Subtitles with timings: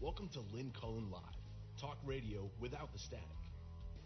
[0.00, 1.20] Welcome to Lynn Cullen Live,
[1.78, 3.26] talk radio without the static.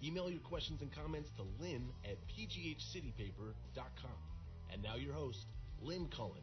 [0.03, 4.11] Email your questions and comments to lynn at pghcitypaper.com.
[4.73, 5.47] And now your host,
[5.81, 6.43] Lynn Cullen.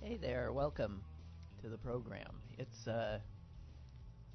[0.00, 1.02] Hey there, welcome
[1.60, 2.40] to the program.
[2.56, 3.18] It's uh,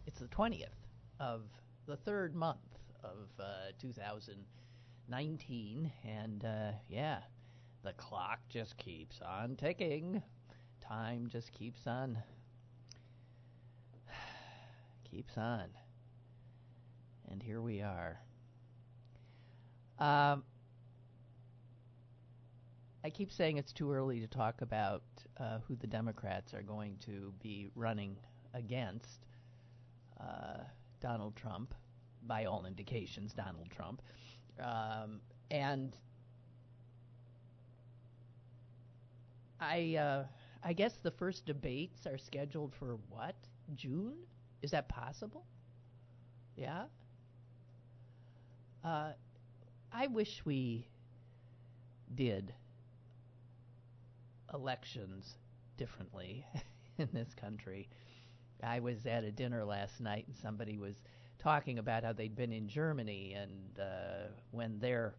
[0.05, 0.77] it's the twentieth
[1.20, 1.45] of
[1.88, 2.59] the third month
[3.04, 7.18] of uh, 2019, and uh, yeah,
[7.83, 10.21] the clock just keeps on ticking.
[10.88, 12.19] Time just keeps on
[15.14, 15.66] keeps on,
[17.30, 18.20] and here we are.
[20.00, 20.44] Um,
[23.04, 25.04] I keep saying it's too early to talk about
[25.38, 28.18] uh, who the Democrats are going to be running
[28.56, 29.28] against
[30.20, 30.64] uh,
[31.00, 31.75] Donald Trump,
[32.23, 34.02] by all indications, Donald Trump.
[34.59, 35.20] Um,
[35.52, 35.95] and
[39.59, 40.23] I, uh,
[40.64, 43.36] I guess the first debates are scheduled for what?
[43.75, 44.16] June?
[44.64, 45.45] Is that possible?
[46.56, 46.86] Yeah?
[48.83, 49.11] Uh,
[49.92, 50.88] I wish we
[52.16, 52.53] did
[54.53, 55.36] elections
[55.78, 56.45] differently
[56.97, 57.89] in this country.
[58.64, 60.95] I was at a dinner last night and somebody was
[61.39, 65.16] talking about how they'd been in Germany and uh, when their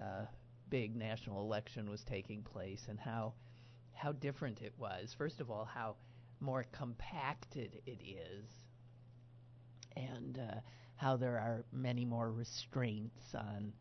[0.00, 0.26] uh,
[0.70, 3.34] big national election was taking place and how
[3.94, 5.14] how different it was.
[5.16, 5.94] First of all, how
[6.40, 8.61] more compacted it is,
[9.96, 10.60] and uh,
[10.96, 13.72] how there are many more restraints on,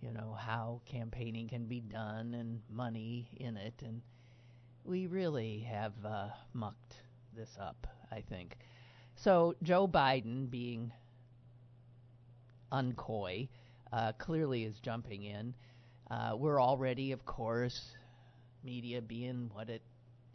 [0.00, 4.02] you know, how campaigning can be done and money in it and
[4.84, 6.96] we really have uh, mucked
[7.36, 8.56] this up, I think.
[9.16, 10.92] So Joe Biden, being
[12.72, 13.48] uncoy,
[13.92, 15.54] uh, clearly is jumping in.
[16.10, 17.92] Uh, we're already, of course,
[18.64, 19.82] media being what it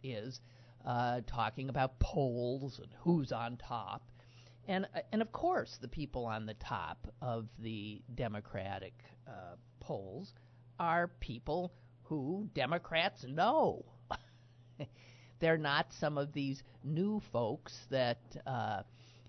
[0.02, 0.40] is,
[0.84, 4.05] uh, talking about polls and who's on top.
[4.66, 8.94] And, uh, and of course, the people on the top of the Democratic
[9.26, 10.34] uh, polls
[10.78, 11.72] are people
[12.02, 13.84] who Democrats know
[15.38, 18.82] they're not some of these new folks that uh,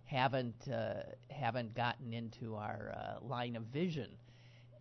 [0.06, 4.10] haven't uh, haven't gotten into our uh, line of vision,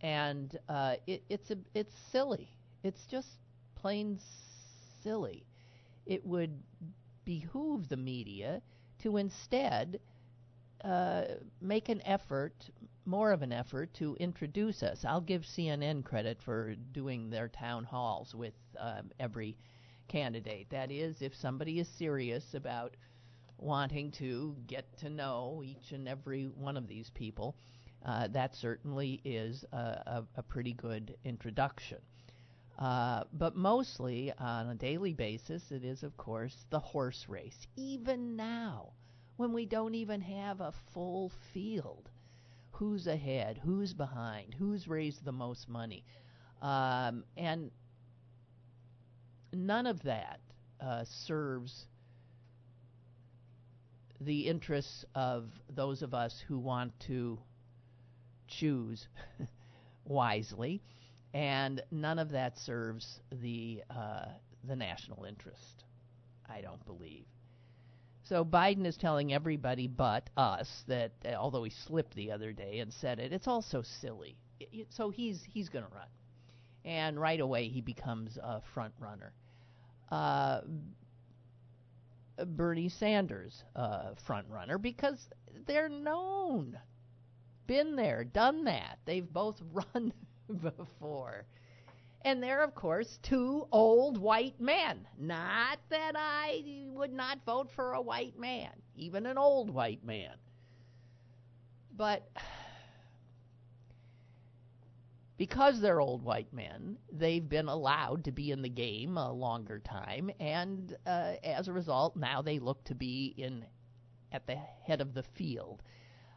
[0.00, 2.48] and uh, it, it's a, it's silly.
[2.82, 3.28] It's just
[3.74, 4.18] plain
[5.02, 5.44] silly.
[6.06, 6.62] It would
[7.24, 8.62] behoove the media
[9.02, 9.98] to instead
[10.84, 11.24] uh,
[11.60, 12.70] make an effort,
[13.04, 15.04] more of an effort, to introduce us.
[15.04, 19.56] I'll give CNN credit for doing their town halls with um, every
[20.08, 20.70] candidate.
[20.70, 22.96] That is, if somebody is serious about
[23.58, 27.56] wanting to get to know each and every one of these people,
[28.04, 31.98] uh, that certainly is a, a, a pretty good introduction.
[32.78, 37.66] Uh, but mostly on a daily basis, it is, of course, the horse race.
[37.76, 38.92] Even now,
[39.36, 42.08] when we don't even have a full field,
[42.72, 46.04] who's ahead, who's behind, who's raised the most money,
[46.62, 47.70] um, and
[49.52, 50.40] none of that
[50.80, 51.86] uh, serves
[54.20, 57.38] the interests of those of us who want to
[58.48, 59.08] choose
[60.04, 60.82] wisely,
[61.34, 64.26] and none of that serves the uh,
[64.64, 65.84] the national interest.
[66.48, 67.26] I don't believe.
[68.28, 72.92] So Biden is telling everybody but us that, although he slipped the other day and
[72.92, 74.36] said it, it's all so silly.
[74.90, 76.08] So he's he's going to run,
[76.84, 79.32] and right away he becomes a front runner
[80.10, 80.60] uh,
[82.44, 85.18] Bernie Sanders uh, front runner because
[85.66, 86.78] they're known,
[87.66, 88.98] been there, done that.
[89.04, 90.12] They've both run
[90.62, 91.46] before.
[92.26, 95.06] And they're, of course, two old white men.
[95.16, 100.34] Not that I would not vote for a white man, even an old white man.
[101.96, 102.28] But
[105.36, 109.78] because they're old white men, they've been allowed to be in the game a longer
[109.78, 113.64] time, and uh, as a result, now they look to be in
[114.32, 115.80] at the head of the field.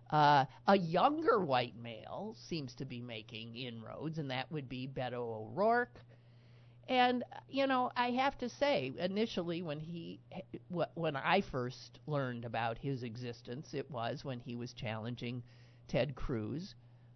[0.10, 5.14] Uh, a younger white male seems to be making inroads, and that would be Beto
[5.14, 6.00] O'Rourke.
[6.88, 10.20] And you know, I have to say, initially when he,
[10.96, 15.44] when I first learned about his existence, it was when he was challenging
[15.88, 16.74] Ted Cruz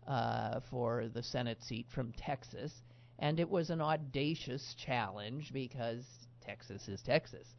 [0.07, 2.84] uh, for the Senate seat from Texas,
[3.18, 6.06] and it was an audacious challenge because
[6.42, 7.56] Texas is Texas.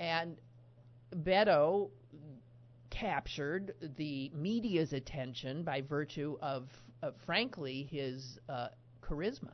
[0.00, 0.36] And
[1.14, 1.90] Beto
[3.00, 6.68] captured the media's attention by virtue of,
[7.26, 8.68] frankly, his uh,
[9.02, 9.52] charisma.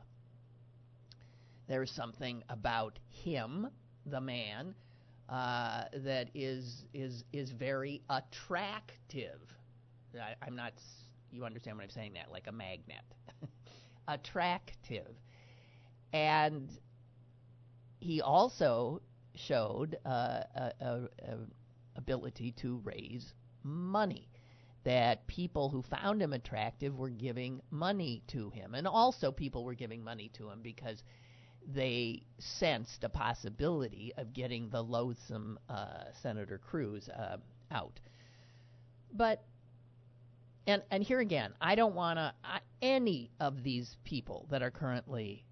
[1.67, 3.67] There's something about him,
[4.05, 4.75] the man,
[5.29, 9.39] uh, that is is is very attractive.
[10.15, 10.73] I, I'm not.
[11.31, 12.13] You understand what I'm saying?
[12.13, 13.03] That like a magnet,
[14.07, 15.15] attractive,
[16.11, 16.69] and
[17.99, 19.01] he also
[19.35, 21.37] showed uh, a, a, a
[21.95, 24.29] ability to raise money.
[24.83, 29.75] That people who found him attractive were giving money to him, and also people were
[29.75, 31.03] giving money to him because
[31.65, 37.37] they sensed a possibility of getting the loathsome uh, Senator Cruz uh,
[37.71, 37.99] out.
[39.13, 39.45] But
[40.67, 42.33] and and here again, I don't want to
[42.81, 45.45] any of these people that are currently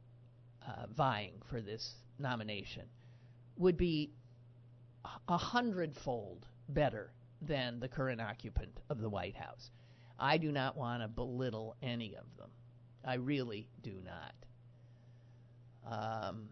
[0.67, 2.83] uh, vying for this nomination
[3.57, 4.11] would be
[5.27, 7.12] a hundredfold better
[7.42, 9.71] than the current occupant of the White House.
[10.19, 12.50] I do not want to belittle any of them.
[13.03, 14.36] I really do not.
[16.30, 16.50] Um,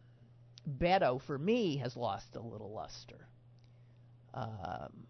[0.77, 3.27] Beto, for me, has lost a little luster
[4.33, 5.07] um,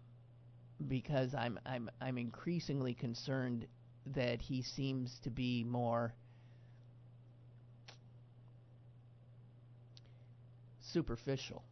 [0.86, 3.66] because I'm I'm I'm increasingly concerned
[4.14, 6.14] that he seems to be more
[10.80, 11.62] superficial.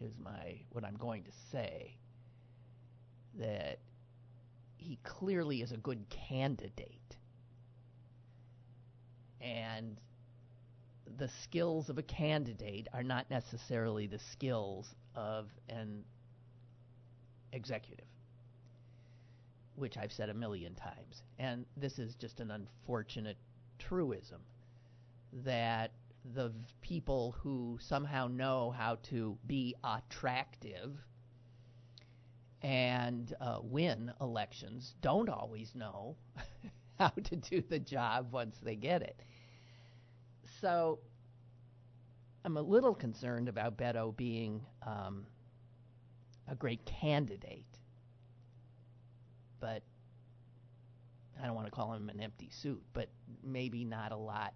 [0.00, 1.96] Is my what I'm going to say
[3.38, 3.78] that
[4.76, 7.16] he clearly is a good candidate
[9.40, 9.98] and
[11.18, 16.04] the skills of a candidate are not necessarily the skills of an
[17.52, 18.06] executive,
[19.76, 21.22] which I've said a million times.
[21.38, 23.38] And this is just an unfortunate
[23.78, 24.40] truism
[25.44, 25.92] that
[26.34, 30.96] the people who somehow know how to be attractive
[32.62, 36.16] and uh, win elections don't always know
[36.98, 39.22] how to do the job once they get it.
[40.60, 40.98] So
[42.44, 45.26] I'm a little concerned about Beto being um,
[46.48, 47.78] a great candidate,
[49.60, 49.82] but
[51.40, 53.10] I don't want to call him an empty suit, but
[53.44, 54.54] maybe not a lot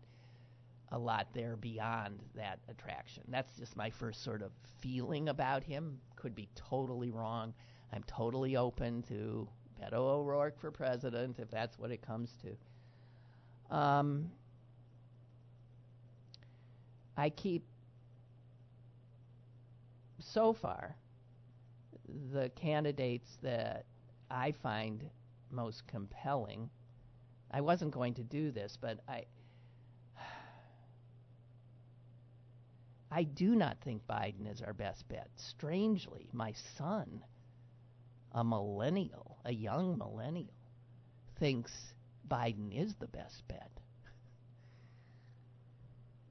[0.93, 3.23] a lot there beyond that attraction.
[3.29, 4.51] That's just my first sort of
[4.81, 5.99] feeling about him.
[6.17, 7.55] Could be totally wrong.
[7.93, 9.49] I'm totally open to
[9.81, 13.77] Beto O'Rourke for president if that's what it comes to.
[13.77, 14.31] Um,
[17.17, 17.65] I keep
[20.19, 20.97] so far
[22.33, 23.87] the candidates that
[24.31, 25.09] I find
[25.51, 26.71] most compelling.
[27.51, 29.25] I wasn't going to do this, but I
[33.11, 35.29] I do not think Biden is our best bet.
[35.37, 37.25] Strangely, my son,
[38.33, 40.55] a millennial, a young millennial,
[41.39, 41.73] thinks
[42.29, 43.71] Biden is the best bet.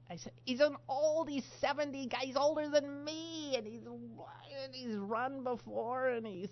[0.08, 4.74] I said, he's an old, he's 70, guy, he's older than me, and he's, and
[4.74, 6.48] he's run before, and he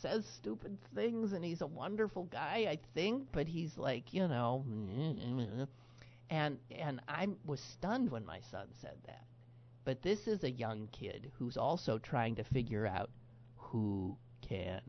[0.00, 4.64] says stupid things, and he's a wonderful guy, I think, but he's like, you know,
[6.30, 9.24] and and I was stunned when my son said that.
[9.84, 13.10] But this is a young kid who's also trying to figure out
[13.56, 14.80] who can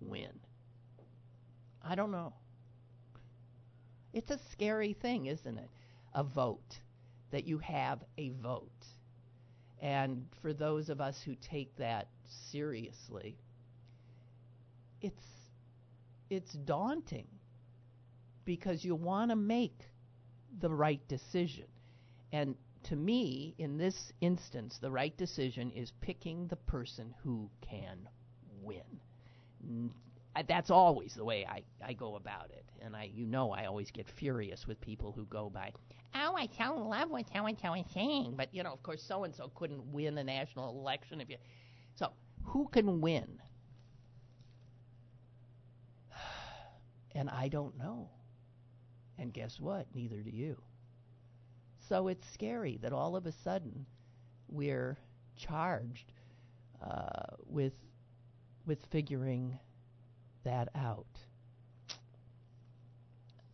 [0.00, 0.40] win.
[1.82, 2.32] I don't know.
[4.12, 5.70] It's a scary thing, isn't it?
[6.14, 6.78] A vote.
[7.30, 8.86] That you have a vote.
[9.80, 12.08] And for those of us who take that
[12.50, 13.38] seriously,
[15.00, 15.24] it's
[16.30, 17.26] it's daunting
[18.44, 19.80] because you want to make
[20.60, 21.66] the right decision.
[22.32, 28.08] And to me, in this instance, the right decision is picking the person who can
[28.62, 29.00] win.
[30.34, 32.64] I- That's always the way I, I go about it.
[32.80, 35.72] And I, you know, I always get furious with people who go by,
[36.14, 38.34] oh, I so love what so and so is saying.
[38.36, 41.36] But, you know, of course, so and so couldn't win a national election if you.
[41.94, 42.12] So,
[42.44, 43.40] who can win?
[47.14, 48.10] And I don't know.
[49.18, 49.86] And guess what?
[49.94, 50.56] Neither do you.
[51.88, 53.86] So it's scary that all of a sudden
[54.48, 54.96] we're
[55.36, 56.12] charged
[56.82, 57.74] uh, with
[58.66, 59.58] with figuring
[60.44, 61.06] that out.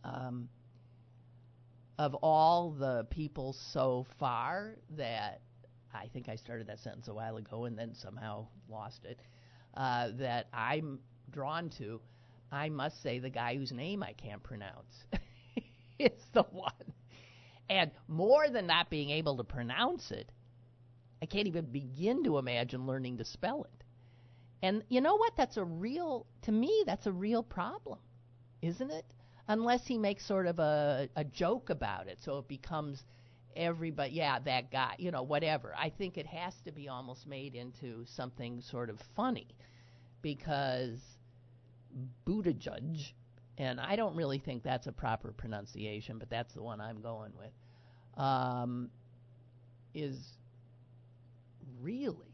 [0.03, 0.49] Um,
[1.97, 5.41] of all the people so far that
[5.93, 9.19] I think I started that sentence a while ago and then somehow lost it,
[9.75, 10.99] uh, that I'm
[11.31, 11.99] drawn to,
[12.51, 15.03] I must say the guy whose name I can't pronounce
[16.11, 16.71] is the one.
[17.69, 20.31] And more than not being able to pronounce it,
[21.21, 23.83] I can't even begin to imagine learning to spell it.
[24.61, 25.33] And you know what?
[25.37, 27.99] That's a real, to me, that's a real problem,
[28.61, 29.05] isn't it?
[29.47, 33.03] Unless he makes sort of a, a joke about it, so it becomes
[33.55, 35.73] everybody, yeah, that guy, you know, whatever.
[35.77, 39.47] I think it has to be almost made into something sort of funny
[40.21, 40.99] because
[42.25, 43.11] Buttigieg,
[43.59, 47.33] and I don't really think that's a proper pronunciation, but that's the one I'm going
[47.37, 47.51] with,
[48.17, 48.89] um,
[49.93, 50.17] is
[51.81, 52.33] really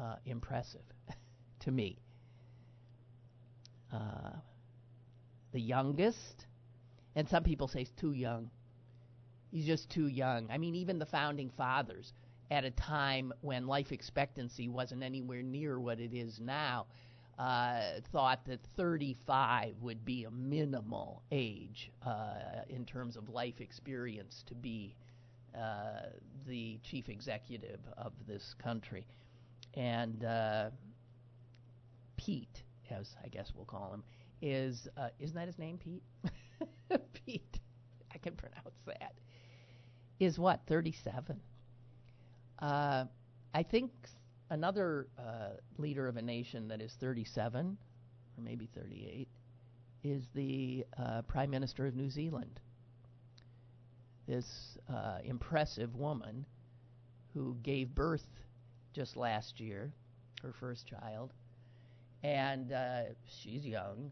[0.00, 0.80] uh, impressive
[1.60, 1.98] to me.
[3.92, 4.32] Uh,
[5.52, 6.46] the youngest,
[7.14, 8.50] and some people say he's too young.
[9.50, 10.48] He's just too young.
[10.50, 12.14] I mean, even the founding fathers,
[12.50, 16.86] at a time when life expectancy wasn't anywhere near what it is now,
[17.40, 22.34] uh, thought that 35 would be a minimal age uh,
[22.68, 24.94] in terms of life experience to be
[25.58, 26.10] uh,
[26.46, 29.06] the chief executive of this country.
[29.72, 30.68] And uh,
[32.18, 34.02] Pete, as I guess we'll call him,
[34.42, 36.02] is uh, isn't that his name, Pete?
[37.24, 37.58] Pete,
[38.12, 39.14] I can pronounce that.
[40.18, 41.40] Is what 37?
[42.58, 43.04] Uh,
[43.54, 43.92] I think
[44.50, 47.76] another uh, leader of a nation that is 37,
[48.36, 49.28] or maybe 38,
[50.02, 52.60] is the uh, Prime Minister of New Zealand.
[54.26, 56.44] This uh, impressive woman
[57.34, 58.26] who gave birth
[58.92, 59.92] just last year,
[60.42, 61.32] her first child,
[62.22, 63.02] and uh,
[63.42, 64.10] she's young,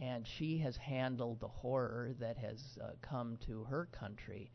[0.00, 4.50] and she has handled the horror that has uh, come to her country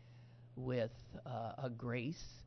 [0.55, 0.91] with
[1.25, 2.44] uh, a grace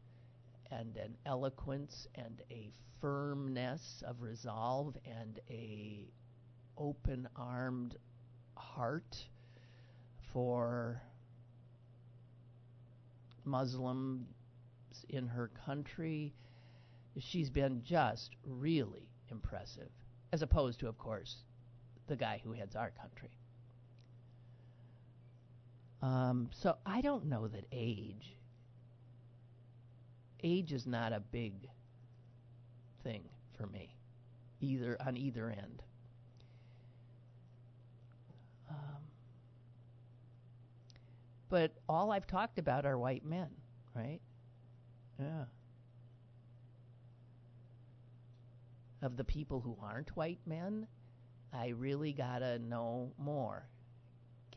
[0.70, 2.70] and an eloquence and a
[3.00, 6.08] firmness of resolve and a
[6.76, 7.96] open-armed
[8.56, 9.16] heart
[10.32, 11.00] for
[13.44, 14.26] Muslims
[15.08, 16.34] in her country.
[17.18, 19.90] She's been just really impressive,
[20.32, 21.37] as opposed to, of course,
[22.06, 23.30] the guy who heads our country.
[26.00, 28.37] Um, so I don't know that age.
[30.42, 31.68] Age is not a big
[33.02, 33.25] thing
[33.57, 33.97] for me,
[34.61, 35.83] either on either end.
[38.71, 38.76] Um,
[41.49, 43.49] but all I've talked about are white men,
[43.95, 44.21] right?
[45.18, 45.45] Yeah.
[49.02, 50.87] Of the people who aren't white men,
[51.52, 53.68] I really gotta know more.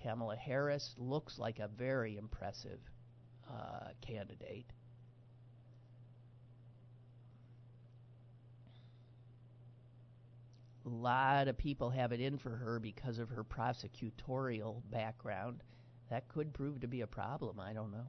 [0.01, 2.79] Kamala Harris looks like a very impressive
[3.49, 4.65] uh, candidate.
[10.85, 15.63] A lot of people have it in for her because of her prosecutorial background.
[16.09, 17.59] That could prove to be a problem.
[17.59, 18.07] I don't know.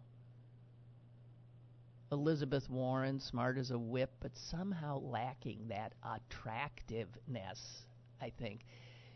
[2.10, 7.86] Elizabeth Warren, smart as a whip, but somehow lacking that attractiveness,
[8.20, 8.66] I think.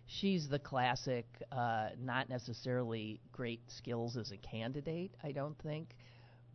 [0.07, 5.97] She's the classic, uh, not necessarily great skills as a candidate, I don't think,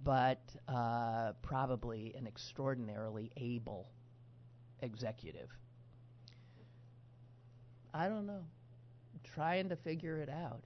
[0.04, 3.90] but uh, probably an extraordinarily able
[4.82, 5.50] executive.
[7.94, 8.44] I don't know.
[9.14, 10.64] I'm trying to figure it out.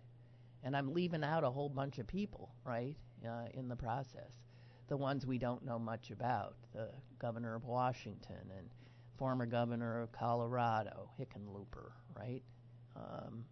[0.63, 2.95] And I'm leaving out a whole bunch of people, right,
[3.27, 4.31] uh, in the process.
[4.87, 6.55] The ones we don't know much about.
[6.73, 6.89] The
[7.19, 8.67] governor of Washington and
[9.17, 12.41] former governor of Colorado, Hickenlooper, right?
[12.95, 13.45] Um,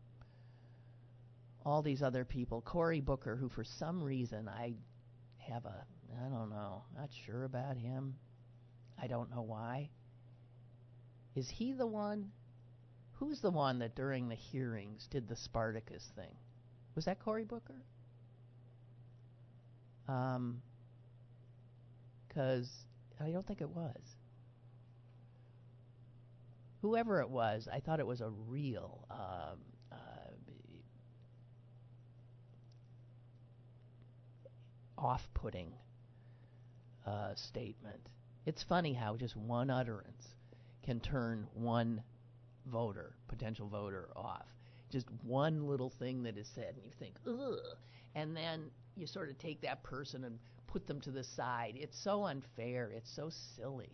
[1.66, 2.62] all these other people.
[2.62, 4.74] Cory Booker, who for some reason I
[5.38, 5.86] have a,
[6.20, 8.16] I don't know, not sure about him.
[9.02, 9.90] I don't know why.
[11.36, 12.32] Is he the one?
[13.14, 16.36] Who's the one that during the hearings did the Spartacus thing?
[16.96, 17.82] Was that Cory Booker?
[20.08, 20.62] Um,
[22.28, 22.70] because
[23.20, 24.02] I don't think it was.
[26.82, 29.60] Whoever it was, I thought it was a real um,
[29.92, 29.96] uh,
[34.98, 35.72] off-putting
[37.06, 38.10] uh, statement.
[38.46, 40.28] It's funny how just one utterance
[40.84, 42.04] can turn one
[42.66, 44.48] voter, potential voter, off.
[44.92, 47.78] Just one little thing that is said, and you think, ugh.
[48.16, 51.74] And then you sort of take that person and put them to the side.
[51.76, 52.92] It's so unfair.
[52.96, 53.92] It's so silly.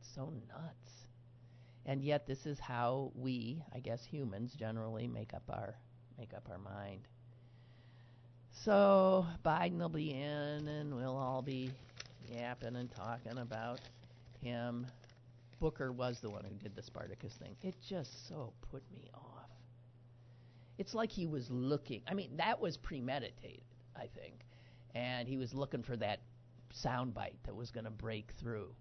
[0.00, 0.92] It's so nuts.
[1.86, 5.76] And yet this is how we, I guess humans generally make up our
[6.18, 7.08] make up our mind.
[8.64, 11.70] So Biden will be in and we'll all be
[12.30, 13.80] yapping and talking about
[14.42, 14.86] him.
[15.60, 17.54] Booker was the one who did the Spartacus thing.
[17.62, 19.50] It just so put me off.
[20.78, 22.02] It's like he was looking.
[22.08, 23.62] I mean, that was premeditated,
[23.94, 24.40] I think.
[24.94, 26.20] And he was looking for that
[26.74, 28.74] soundbite that was going to break through.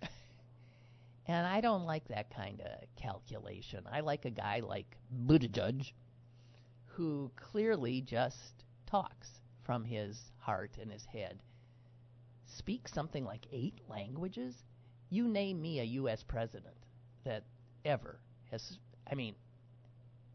[1.26, 3.84] and I don't like that kind of calculation.
[3.90, 5.92] I like a guy like Buttigieg
[6.86, 11.42] who clearly just talks from his heart and his head,
[12.46, 14.54] speaks something like eight languages.
[15.12, 16.24] You name me a U.S.
[16.26, 16.74] president
[17.24, 17.44] that
[17.84, 18.18] ever
[18.50, 18.78] has.
[19.06, 19.34] I mean,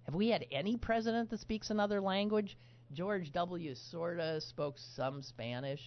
[0.04, 2.56] have we had any president that speaks another language?
[2.94, 3.74] George W.
[3.74, 5.82] sorta spoke some Spanish.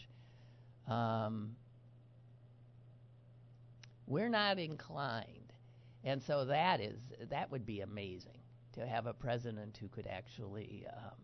[0.88, 1.54] Um,
[4.08, 5.52] we're not inclined,
[6.02, 6.98] and so that is
[7.30, 8.40] that would be amazing
[8.72, 10.84] to have a president who could actually.
[10.92, 11.14] Um,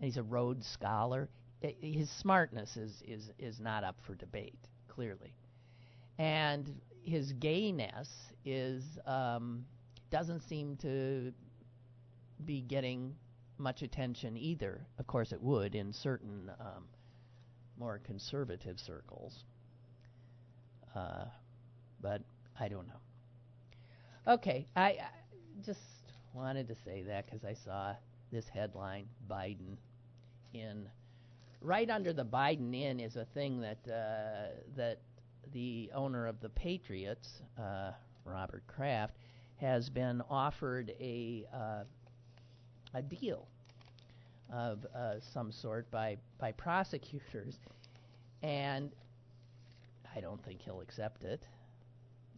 [0.00, 1.28] he's a Rhodes Scholar.
[1.60, 5.32] his smartness is is is not up for debate, clearly,
[6.18, 8.08] and his gayness
[8.44, 9.64] is um,
[10.10, 11.32] doesn't seem to
[12.44, 13.14] be getting
[13.58, 14.86] much attention either.
[14.98, 16.84] Of course, it would in certain um,
[17.78, 19.44] more conservative circles.
[20.94, 21.24] Uh,
[22.00, 22.22] but
[22.58, 24.32] I don't know.
[24.32, 25.08] Okay, I, I
[25.64, 25.80] just
[26.32, 27.94] wanted to say that because I saw
[28.32, 29.76] this headline Biden
[30.52, 30.88] in.
[31.62, 35.00] Right under the Biden in is a thing that uh, that
[35.52, 37.92] the owner of the Patriots, uh,
[38.24, 39.14] Robert Kraft,
[39.56, 41.84] has been offered a uh,
[42.94, 43.46] a deal
[44.52, 47.58] of uh, some sort by by prosecutors,
[48.42, 48.90] and
[50.14, 51.42] I don't think he'll accept it.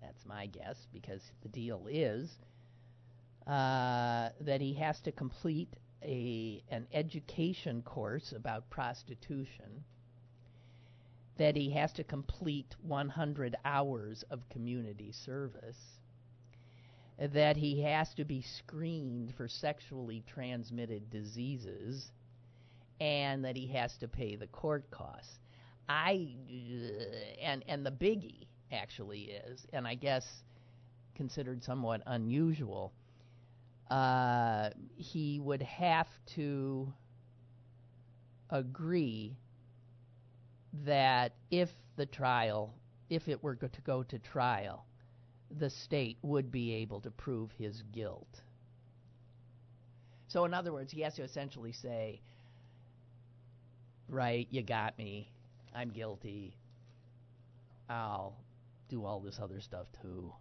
[0.00, 2.38] That's my guess because the deal is
[3.46, 9.84] uh, that he has to complete a an education course about prostitution.
[11.38, 15.98] That he has to complete 100 hours of community service
[17.18, 22.12] that he has to be screened for sexually transmitted diseases
[23.00, 25.38] and that he has to pay the court costs.
[25.88, 26.28] I
[27.42, 30.44] and and the biggie actually is, and I guess
[31.14, 32.92] considered somewhat unusual.
[33.90, 36.92] Uh, he would have to
[38.50, 39.36] agree
[40.84, 42.74] that if the trial,
[43.10, 44.84] if it were to go to trial,
[45.58, 48.42] the state would be able to prove his guilt.
[50.28, 52.20] So, in other words, he has to essentially say,
[54.08, 55.32] right, you got me.
[55.74, 56.56] I'm guilty.
[57.88, 58.36] I'll
[58.88, 60.32] do all this other stuff too.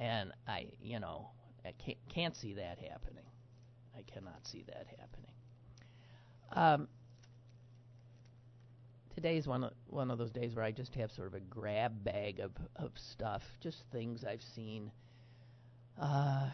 [0.00, 1.30] And I, you know,
[1.64, 3.24] I can't, can't see that happening.
[3.96, 5.30] I cannot see that happening.
[6.52, 6.88] Um,
[9.14, 12.04] today's one of, one of those days where I just have sort of a grab
[12.04, 14.90] bag of, of stuff, just things I've seen.
[16.00, 16.48] Uh,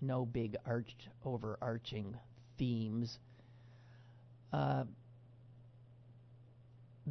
[0.00, 2.16] no big arched, overarching
[2.58, 3.18] themes.
[4.52, 4.84] Uh,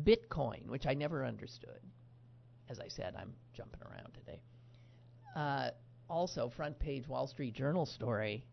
[0.02, 1.80] Bitcoin, which I never understood.
[2.70, 4.42] As I said, I'm jumping around today.
[5.36, 5.70] Uh,
[6.10, 8.46] also, front page Wall Street Journal story.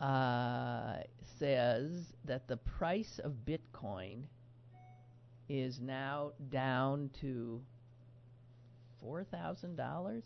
[0.00, 0.98] Uh,
[1.42, 4.22] says that the price of Bitcoin
[5.48, 7.60] is now down to
[9.04, 10.22] $4,000.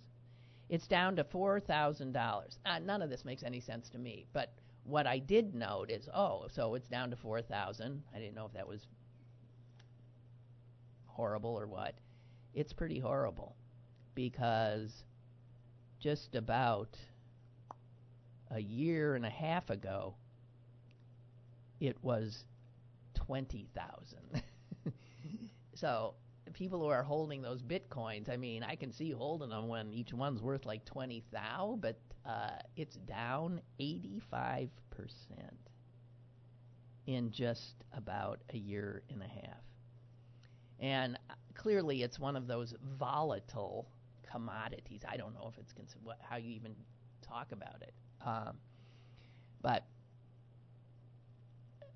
[0.69, 2.59] It's down to $4,000.
[2.67, 4.53] Uh, none of this makes any sense to me, but
[4.85, 8.03] what I did note is, oh, so it's down to 4,000.
[8.15, 8.87] I didn't know if that was
[11.07, 11.95] horrible or what.
[12.53, 13.57] It's pretty horrible
[14.15, 15.05] because
[15.99, 16.99] just about
[18.51, 20.15] a year and a half ago,
[21.81, 22.45] it was
[23.15, 24.43] 20,000.
[25.75, 26.15] so
[26.53, 30.13] people who are holding those bitcoins, I mean, I can see holding them when each
[30.13, 34.69] one's worth like 20 thou, but uh, it's down 85%
[37.07, 39.63] in just about a year and a half.
[40.81, 43.89] And uh, clearly, it's one of those volatile
[44.31, 45.03] commodities.
[45.09, 46.75] I don't know if it's cons- what, how you even
[47.23, 47.95] talk about it.
[48.25, 48.57] Um,
[49.63, 49.85] but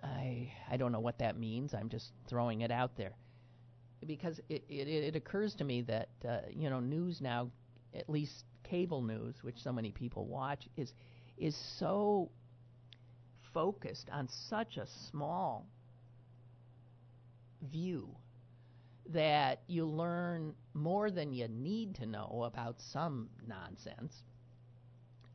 [0.03, 1.75] I I don't know what that means.
[1.75, 3.15] I'm just throwing it out there
[4.07, 7.51] because it it, it occurs to me that uh, you know news now,
[7.95, 10.93] at least cable news, which so many people watch, is
[11.37, 12.31] is so
[13.53, 15.67] focused on such a small
[17.71, 18.09] view
[19.11, 24.23] that you learn more than you need to know about some nonsense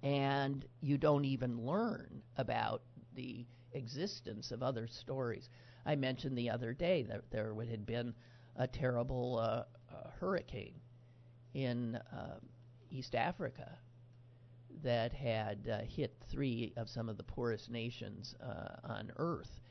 [0.02, 2.82] and you don't even learn about
[3.16, 5.50] the existence of other stories.
[5.86, 8.14] I mentioned the other day that there had been
[8.56, 10.80] a terrible uh, uh, hurricane
[11.54, 12.40] in uh,
[12.90, 13.78] East Africa
[14.84, 19.62] that had uh, hit three of some of the poorest nations uh, on earth.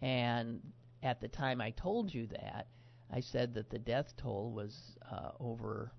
[0.00, 0.60] And
[1.02, 2.68] at the time I told you that,
[3.10, 5.92] I said that the death toll was uh, over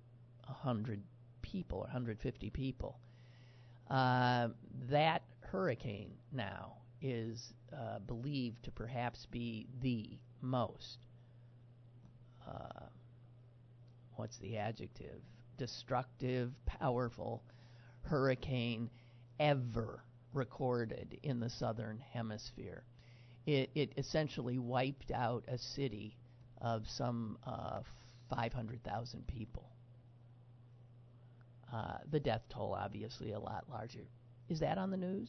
[0.46, 1.02] 100
[1.42, 2.98] people, 150 people.
[3.88, 11.06] that hurricane now is uh, believed to perhaps be the most,
[12.48, 12.86] uh,
[14.16, 15.20] what's the adjective?
[15.58, 17.42] Destructive, powerful
[18.04, 18.88] hurricane
[19.38, 22.82] ever recorded in the southern hemisphere.
[23.46, 26.16] It, it essentially wiped out a city
[26.62, 27.80] of some uh,
[28.30, 29.68] 500,000 people.
[31.70, 34.06] Uh, the death toll, obviously, a lot larger.
[34.48, 35.28] Is that on the news?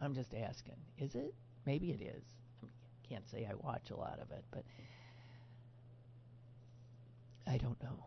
[0.00, 0.76] I'm just asking.
[0.98, 1.34] Is it?
[1.66, 2.24] Maybe it is.
[2.62, 2.66] I
[3.08, 4.64] can't say I watch a lot of it, but
[7.46, 8.04] I don't know.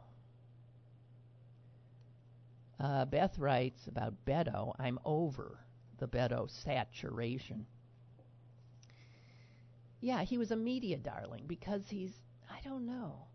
[2.79, 4.73] Uh, Beth writes about Beto.
[4.79, 5.59] I'm over
[5.99, 7.65] the Beto saturation.
[10.01, 12.11] Yeah, he was a media darling because he's,
[12.51, 13.27] I don't know.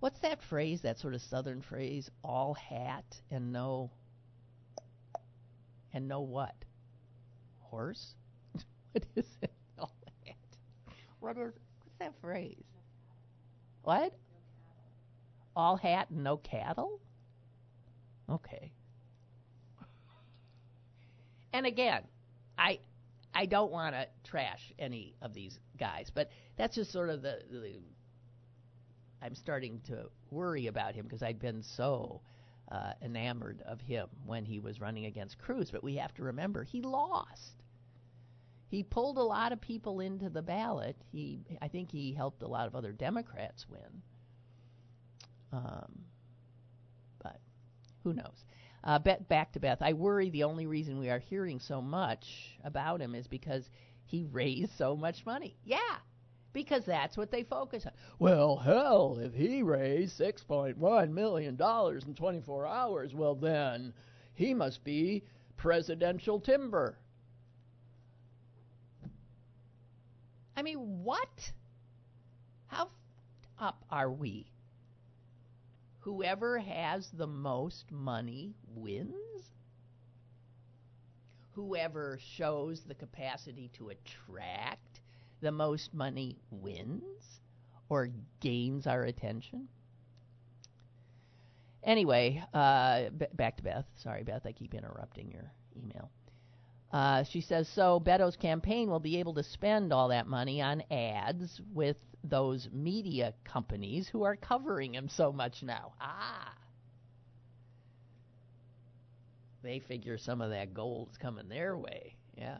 [0.00, 2.10] What's that phrase, that sort of southern phrase?
[2.24, 3.92] All hat and no.
[5.92, 6.56] And no what?
[7.72, 8.14] Horse?
[8.92, 9.50] what is it?
[9.78, 9.94] All
[10.26, 10.36] hat.
[11.20, 12.66] What is, what's that phrase?
[13.82, 14.12] What?
[15.56, 17.00] All hat and no cattle?
[18.28, 18.72] Okay.
[21.54, 22.02] And again,
[22.58, 22.80] I
[23.34, 27.38] I don't want to trash any of these guys, but that's just sort of the,
[27.50, 27.80] the
[29.22, 32.20] I'm starting to worry about him because I'd been so
[32.70, 35.70] uh, enamored of him when he was running against Cruz.
[35.70, 37.61] But we have to remember he lost.
[38.72, 40.96] He pulled a lot of people into the ballot.
[41.12, 44.02] He, I think, he helped a lot of other Democrats win.
[45.52, 46.06] Um,
[47.22, 47.38] but
[48.02, 48.46] who knows?
[48.82, 49.82] Uh, back to Beth.
[49.82, 53.68] I worry the only reason we are hearing so much about him is because
[54.06, 55.54] he raised so much money.
[55.66, 55.98] Yeah,
[56.54, 57.92] because that's what they focus on.
[58.18, 63.92] Well, hell, if he raised $6.1 million in 24 hours, well, then
[64.32, 65.24] he must be
[65.58, 66.96] presidential timber.
[70.56, 71.52] I mean, what?
[72.66, 72.88] How
[73.58, 74.46] up are we?
[76.00, 79.50] Whoever has the most money wins?
[81.52, 85.00] Whoever shows the capacity to attract
[85.40, 87.40] the most money wins
[87.88, 88.10] or
[88.40, 89.68] gains our attention?
[91.84, 93.84] Anyway, uh, b- back to Beth.
[93.96, 96.10] Sorry, Beth, I keep interrupting your email.
[96.92, 97.98] Uh, she says so.
[97.98, 103.34] Beto's campaign will be able to spend all that money on ads with those media
[103.44, 105.94] companies who are covering him so much now.
[106.00, 106.54] Ah.
[109.62, 112.16] They figure some of that gold's coming their way.
[112.36, 112.58] Yeah.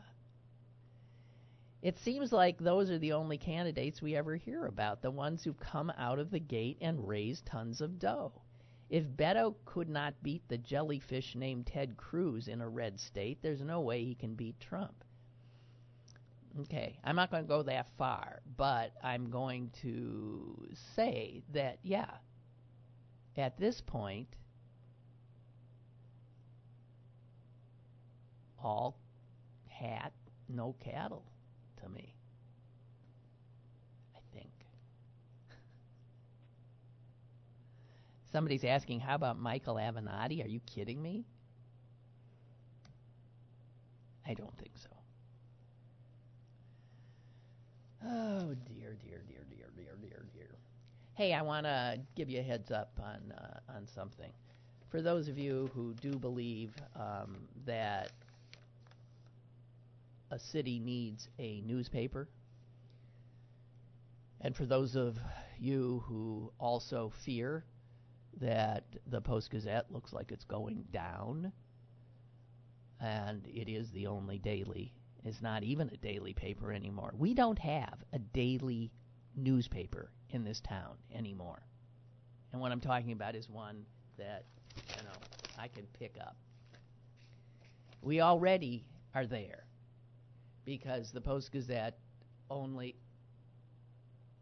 [1.81, 5.59] It seems like those are the only candidates we ever hear about, the ones who've
[5.59, 8.41] come out of the gate and raise tons of dough.
[8.93, 13.63] If Beto could not beat the jellyfish named Ted Cruz in a red state, there's
[13.63, 15.03] no way he can beat Trump.
[16.59, 22.11] Okay, I'm not going to go that far, but I'm going to say that, yeah,
[23.35, 24.27] at this point,
[28.63, 28.95] all
[29.69, 30.13] hat,
[30.47, 31.25] no cattle
[31.81, 32.13] to me.
[34.15, 34.51] I think.
[38.33, 40.43] Somebody's asking, how about Michael Avenatti?
[40.43, 41.23] Are you kidding me?
[44.27, 44.89] I don't think so.
[48.03, 50.49] Oh dear, dear, dear, dear, dear, dear, dear.
[51.13, 54.31] Hey, I want to give you a heads up on uh, on something.
[54.89, 58.09] For those of you who do believe um, that
[60.31, 62.27] a city needs a newspaper,
[64.41, 65.19] and for those of
[65.59, 67.63] you who also fear
[68.41, 71.51] that the Post Gazette looks like it's going down,
[72.99, 74.93] and it is the only daily
[75.25, 77.13] It's not even a daily paper anymore.
[77.17, 78.91] We don't have a daily
[79.35, 81.65] newspaper in this town anymore.
[82.51, 83.85] And what I'm talking about is one
[84.17, 84.43] that,
[84.89, 85.17] you know,
[85.57, 86.35] I can pick up.
[88.01, 89.63] We already are there
[90.65, 91.97] because the Post Gazette
[92.49, 92.95] only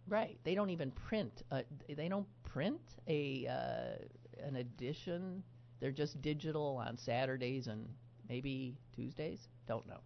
[0.08, 5.44] right, they don't even print a, they don't print a uh, an edition.
[5.80, 7.88] They're just digital on Saturdays and
[8.30, 9.48] maybe Tuesdays.
[9.68, 10.00] Don't know.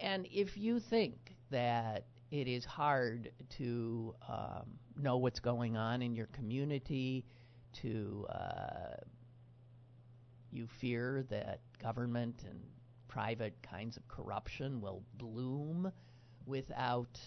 [0.00, 6.14] And if you think that it is hard to um, know what's going on in
[6.14, 7.24] your community,
[7.72, 8.96] to uh,
[10.50, 12.60] you fear that government and
[13.08, 15.90] private kinds of corruption will bloom
[16.48, 17.20] without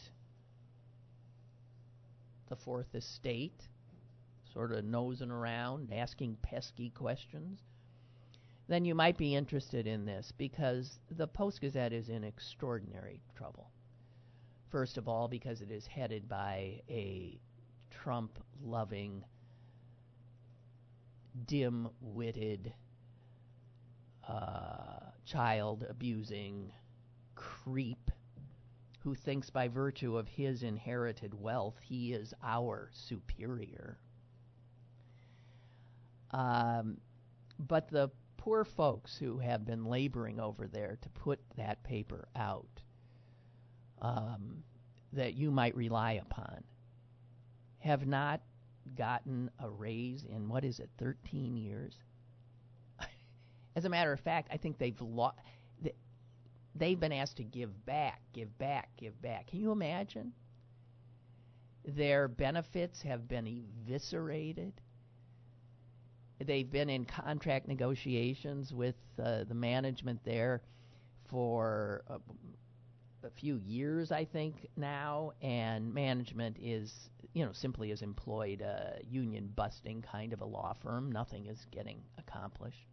[2.50, 3.68] the fourth estate
[4.52, 7.60] sort of nosing around, asking pesky questions,
[8.68, 13.70] then you might be interested in this because the Post Gazette is in extraordinary trouble.
[14.70, 17.40] First of all, because it is headed by a
[17.90, 19.24] Trump loving,
[21.46, 22.74] dim witted,
[24.28, 26.72] uh, child abusing
[27.36, 28.01] creep
[29.04, 33.98] who thinks by virtue of his inherited wealth he is our superior.
[36.32, 36.98] Um,
[37.60, 42.82] but the poor folks who have been laboring over there to put that paper out
[44.02, 44.64] um,
[45.14, 46.64] that you might rely upon
[47.80, 48.42] have not
[48.96, 51.96] gotten a raise in what is it, 13 years?
[53.76, 55.38] As a matter of fact, I think they've lost.
[56.76, 59.48] They've been asked to give back, give back, give back.
[59.48, 60.34] Can you imagine?
[61.86, 64.74] Their benefits have been eviscerated.
[66.40, 70.62] They've been in contract negotiations with uh, the management there
[71.30, 72.20] for a,
[73.26, 79.00] a few years, I think, now, and management is, you know, simply has employed a
[79.10, 81.12] union busting kind of a law firm.
[81.12, 82.88] Nothing is getting accomplished.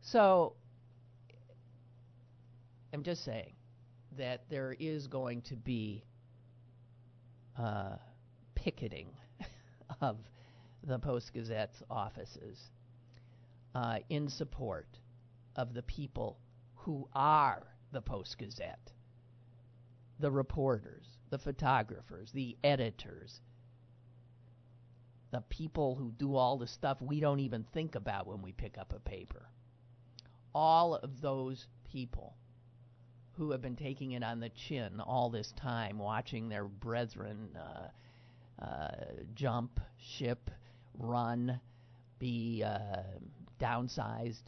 [0.00, 0.54] So,
[2.96, 3.52] I'm just saying
[4.16, 6.02] that there is going to be
[7.58, 7.96] uh,
[8.54, 9.10] picketing
[10.00, 10.16] of
[10.82, 12.58] the Post Gazette's offices
[13.74, 14.88] uh, in support
[15.56, 16.38] of the people
[16.74, 18.92] who are the Post Gazette
[20.18, 23.42] the reporters, the photographers, the editors,
[25.32, 28.78] the people who do all the stuff we don't even think about when we pick
[28.78, 29.50] up a paper.
[30.54, 32.36] All of those people
[33.36, 38.64] who have been taking it on the chin all this time, watching their brethren uh,
[38.64, 38.90] uh,
[39.34, 40.50] jump, ship,
[40.98, 41.60] run,
[42.18, 43.02] be uh,
[43.60, 44.44] downsized,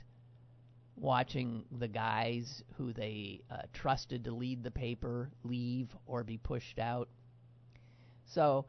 [0.97, 6.79] watching the guys who they uh, trusted to lead the paper leave or be pushed
[6.79, 7.09] out.
[8.25, 8.65] So,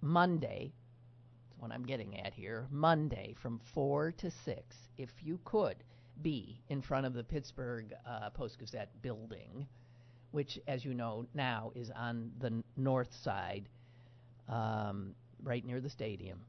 [0.00, 0.72] Monday,
[1.48, 5.76] that's what I'm getting at here, Monday from 4 to 6, if you could
[6.22, 9.66] be in front of the Pittsburgh uh, Post Gazette building,
[10.30, 13.68] which, as you know, now is on the north side,
[14.48, 16.40] um, right near the stadium.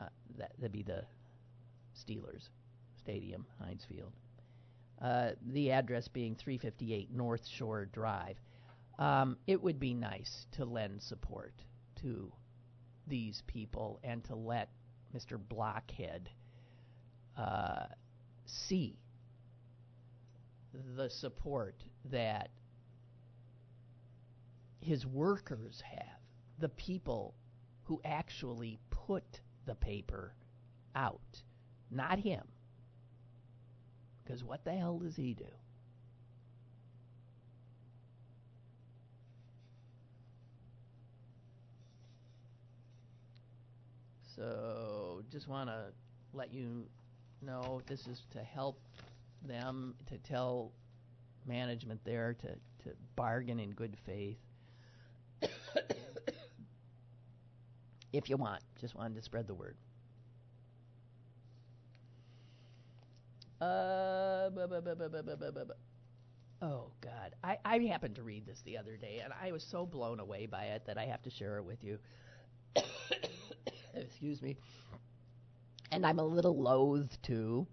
[0.00, 0.06] Uh,
[0.38, 1.04] that, that'd be the
[1.96, 2.48] Steelers
[2.98, 4.12] Stadium, Heinz Field.
[5.00, 8.36] Uh, the address being 358 North Shore Drive.
[8.98, 11.52] Um, it would be nice to lend support
[11.96, 12.32] to
[13.06, 14.68] these people and to let
[15.14, 15.38] Mr.
[15.48, 16.30] Blockhead
[17.36, 17.86] uh,
[18.46, 18.98] see
[20.96, 22.50] the support that
[24.80, 26.18] his workers have,
[26.58, 27.34] the people
[27.84, 30.34] who actually put the paper
[30.94, 31.42] out,
[31.90, 32.42] not him.
[34.22, 35.44] Because what the hell does he do?
[44.34, 45.92] So, just want to
[46.32, 46.86] let you
[47.44, 48.80] know this is to help
[49.46, 50.72] them to tell
[51.46, 54.38] management there to, to bargain in good faith.
[58.12, 59.76] if you want, just wanted to spread the word.
[66.60, 69.86] Oh God, I I happened to read this the other day, and I was so
[69.86, 71.98] blown away by it that I have to share it with you.
[73.94, 74.56] Excuse me.
[75.94, 77.68] And I'm a little loath to,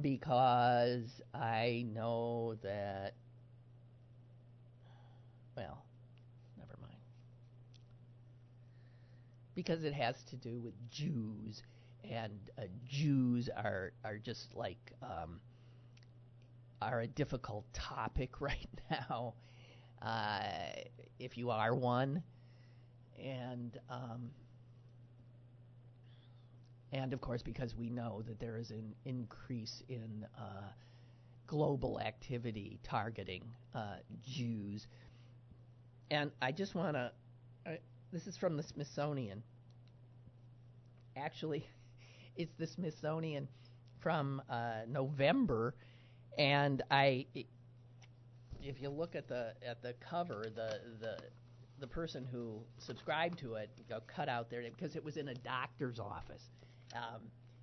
[0.00, 3.14] because I know that.
[5.56, 5.84] Well,
[6.56, 6.94] never mind.
[9.56, 11.64] Because it has to do with Jews
[12.08, 15.40] and uh, Jews are are just like um,
[16.80, 19.34] are a difficult topic right now.
[20.00, 20.40] Uh,
[21.18, 22.22] if you are one,
[23.18, 24.30] and um,
[26.94, 30.68] and of course because we know that there is an increase in uh,
[31.46, 33.42] global activity targeting
[33.74, 34.86] uh, Jews,
[36.10, 37.10] and I just want to.
[38.12, 39.42] This is from the Smithsonian.
[41.16, 41.66] Actually,
[42.36, 43.48] it's the Smithsonian
[44.00, 45.74] from uh, November,
[46.38, 47.26] and I,
[48.62, 51.18] if you look at the at the cover, the the
[51.80, 53.68] the person who subscribed to it
[54.06, 56.50] cut out there because it was in a doctor's office,
[56.94, 57.22] um,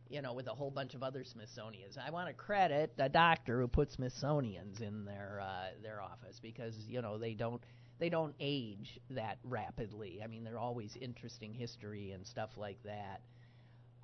[0.10, 1.98] you know, with a whole bunch of other Smithsonians.
[1.98, 6.76] I want to credit the doctor who put Smithsonians in their uh, their office because
[6.88, 7.62] you know they don't
[8.00, 10.22] they don't age that rapidly.
[10.24, 13.22] I mean, they're always interesting history and stuff like that.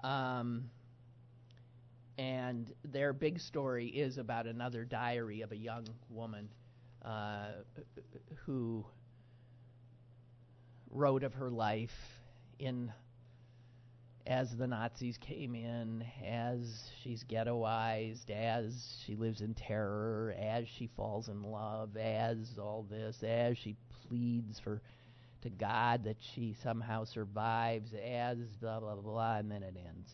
[0.07, 0.69] Um,
[2.17, 6.49] and their big story is about another diary of a young woman
[7.03, 7.49] uh,
[8.45, 8.85] who
[10.91, 12.21] wrote of her life
[12.59, 12.91] in
[14.27, 20.87] as the Nazis came in, as she's ghettoized, as she lives in terror, as she
[20.97, 24.81] falls in love, as all this, as she pleads for
[25.43, 30.11] to God that she somehow survives, as blah blah blah, and then it ends.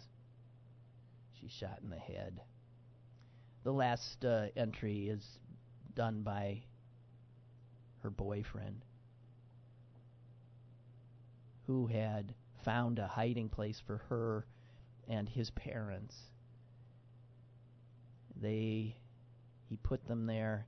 [1.40, 2.40] She's shot in the head.
[3.64, 5.26] The last uh, entry is
[5.96, 6.62] done by
[8.04, 8.86] her boyfriend,
[11.66, 14.46] who had found a hiding place for her
[15.08, 16.16] and his parents.
[18.36, 18.96] They
[19.70, 20.68] he put them there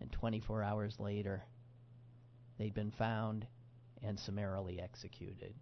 [0.00, 1.44] and 24 hours later
[2.58, 3.46] they'd been found
[4.02, 5.54] and summarily executed.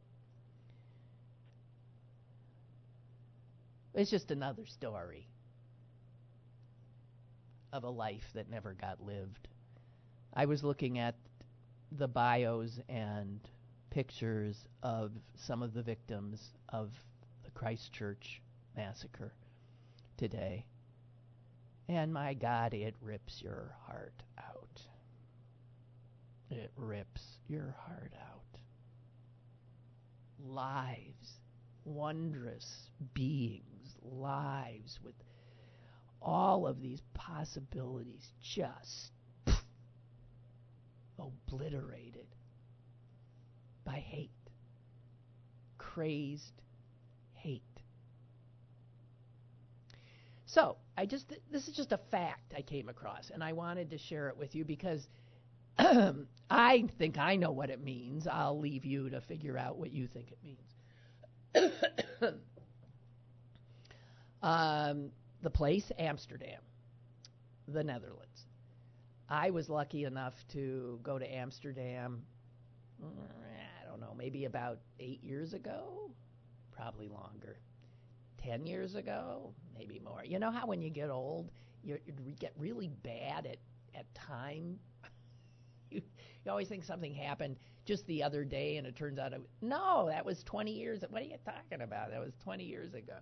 [3.94, 5.28] It's just another story
[7.72, 9.48] of a life that never got lived.
[10.32, 11.16] I was looking at
[11.92, 13.40] the bios and
[13.90, 16.90] pictures of some of the victims of
[17.44, 18.40] the Christchurch
[18.76, 19.32] massacre
[20.16, 20.64] today.
[21.88, 24.80] And my God, it rips your heart out.
[26.50, 28.60] It rips your heart out.
[30.38, 31.40] Lives,
[31.84, 35.14] wondrous beings, lives with
[36.22, 39.12] all of these possibilities just
[41.18, 42.26] obliterated
[43.90, 44.30] by hate.
[45.78, 46.62] Crazed
[47.32, 47.62] hate.
[50.46, 53.90] So, I just th- this is just a fact I came across and I wanted
[53.90, 55.08] to share it with you because
[55.78, 58.26] I think I know what it means.
[58.30, 61.74] I'll leave you to figure out what you think it means.
[64.42, 65.10] um,
[65.42, 66.60] the place, Amsterdam,
[67.66, 68.46] the Netherlands.
[69.28, 72.22] I was lucky enough to go to Amsterdam
[73.90, 76.10] don't know, maybe about eight years ago,
[76.70, 77.58] probably longer.
[78.38, 80.22] Ten years ago, maybe more.
[80.24, 81.50] You know how when you get old,
[81.82, 83.58] you, you get really bad at
[83.94, 84.78] at time.
[85.90, 86.00] you,
[86.44, 90.06] you always think something happened just the other day, and it turns out it, no,
[90.08, 91.02] that was 20 years.
[91.08, 92.10] What are you talking about?
[92.10, 93.14] That was 20 years ago.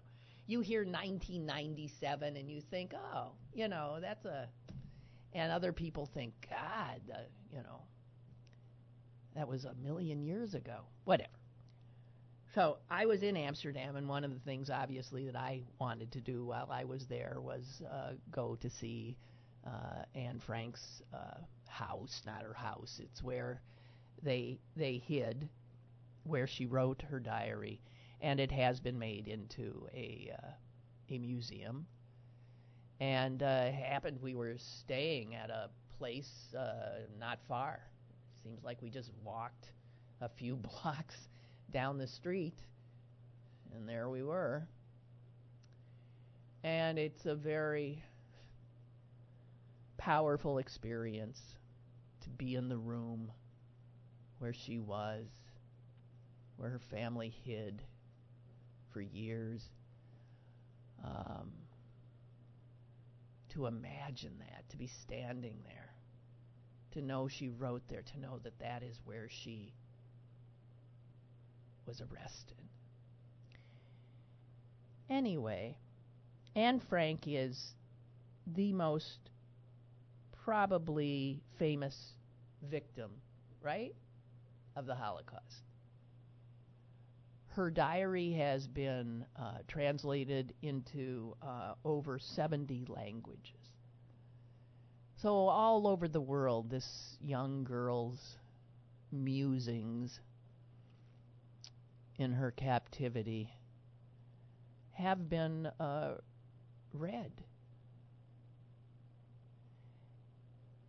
[0.46, 4.48] You hear 1997, and you think, oh, you know, that's a.
[5.34, 7.18] And other people think, God, uh,
[7.52, 7.82] you know,
[9.38, 10.80] that was a million years ago.
[11.04, 11.30] Whatever.
[12.56, 16.20] So I was in Amsterdam, and one of the things, obviously, that I wanted to
[16.20, 19.16] do while I was there was uh, go to see
[19.64, 23.00] uh, Anne Frank's uh, house, not her house.
[23.00, 23.62] It's where
[24.24, 25.48] they they hid,
[26.24, 27.80] where she wrote her diary,
[28.20, 30.50] and it has been made into a uh,
[31.10, 31.86] a museum.
[32.98, 37.78] And uh, happened we were staying at a place uh, not far
[38.48, 39.72] Seems like we just walked
[40.22, 41.28] a few blocks
[41.70, 42.58] down the street,
[43.74, 44.66] and there we were.
[46.64, 48.02] And it's a very
[49.98, 51.42] powerful experience
[52.22, 53.30] to be in the room
[54.38, 55.26] where she was,
[56.56, 57.82] where her family hid
[58.94, 59.62] for years.
[61.04, 61.52] Um,
[63.50, 65.87] to imagine that, to be standing there
[66.92, 69.72] to know she wrote there, to know that that is where she
[71.86, 72.56] was arrested.
[75.10, 75.76] Anyway,
[76.54, 77.74] Anne Frank is
[78.46, 79.30] the most
[80.44, 82.12] probably famous
[82.70, 83.10] victim,
[83.62, 83.94] right,
[84.76, 85.62] of the Holocaust.
[87.48, 93.57] Her diary has been uh, translated into uh, over 70 languages.
[95.20, 98.36] So, all over the world, this young girl's
[99.10, 100.20] musings
[102.18, 103.50] in her captivity
[104.92, 106.18] have been uh,
[106.92, 107.32] read.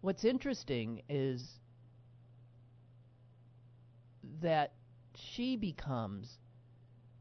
[0.01, 1.59] What's interesting is
[4.41, 4.73] that
[5.15, 6.37] she becomes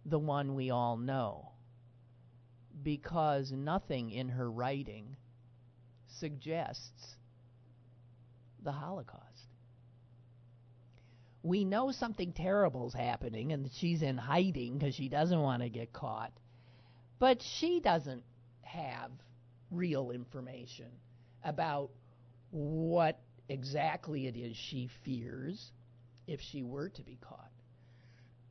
[0.04, 1.52] the one we all know
[2.82, 5.16] because nothing in her writing
[6.18, 7.16] suggests
[8.62, 9.24] the Holocaust.
[11.42, 15.68] We know something terrible is happening and she's in hiding because she doesn't want to
[15.68, 16.32] get caught.
[17.18, 18.24] But she doesn't
[18.62, 19.10] have
[19.70, 20.90] real information
[21.44, 21.90] about
[22.50, 25.72] what exactly it is she fears
[26.26, 27.50] if she were to be caught.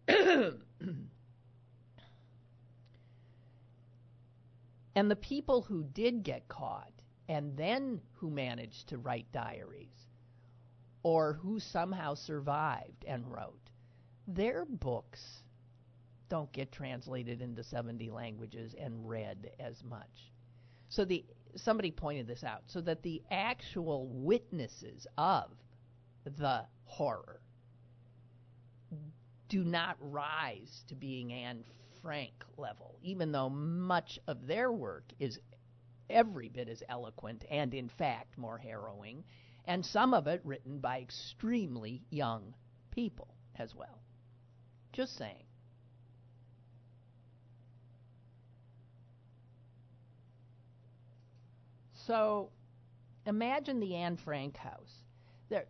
[4.98, 6.92] And the people who did get caught
[7.30, 10.08] and then who managed to write diaries
[11.04, 13.70] or who somehow survived and wrote,
[14.28, 15.44] their books
[16.30, 20.32] don't get translated into 70 languages and read as much.
[20.90, 21.26] So the
[21.56, 25.50] somebody pointed this out so that the actual witnesses of
[26.26, 27.42] the horror
[29.50, 31.64] do not rise to being Anne
[32.02, 35.40] Frank level, even though much of their work is
[36.10, 39.24] every bit as eloquent and, in fact, more harrowing,
[39.66, 42.54] and some of it written by extremely young
[42.92, 43.28] people
[43.58, 44.02] as well.
[44.94, 45.44] Just saying.
[52.08, 52.52] So
[53.26, 55.04] imagine the Anne Frank House.
[55.50, 55.66] They're,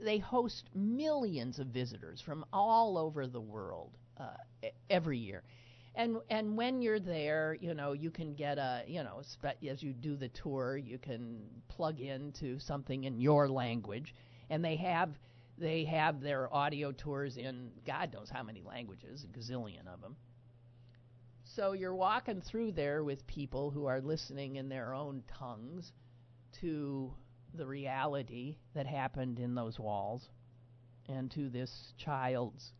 [0.00, 5.42] they host millions of visitors from all over the world uh, every year.
[5.94, 9.82] And and when you're there, you know, you can get a, you know, spe- as
[9.82, 14.14] you do the tour, you can plug into something in your language,
[14.50, 15.18] and they have
[15.58, 20.16] they have their audio tours in God knows how many languages, a gazillion of them.
[21.44, 25.92] So you're walking through there with people who are listening in their own tongues
[26.60, 27.12] to
[27.54, 30.28] the reality that happened in those walls
[31.08, 32.72] and to this child's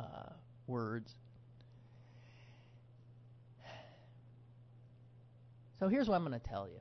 [0.00, 0.32] uh,
[0.66, 1.14] words.
[5.80, 6.78] So here's what I'm going to tell you.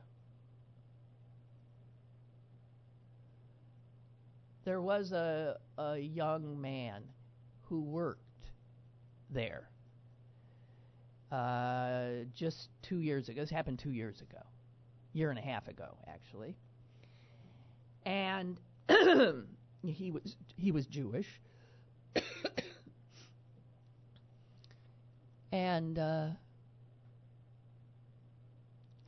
[4.66, 7.04] There was a, a young man
[7.62, 8.50] who worked
[9.30, 9.70] there
[11.32, 13.40] uh, just two years ago.
[13.40, 14.42] This happened two years ago,
[15.14, 16.58] year and a half ago, actually.
[18.06, 18.60] And
[19.82, 21.40] he was he was Jewish,
[25.54, 26.28] and uh,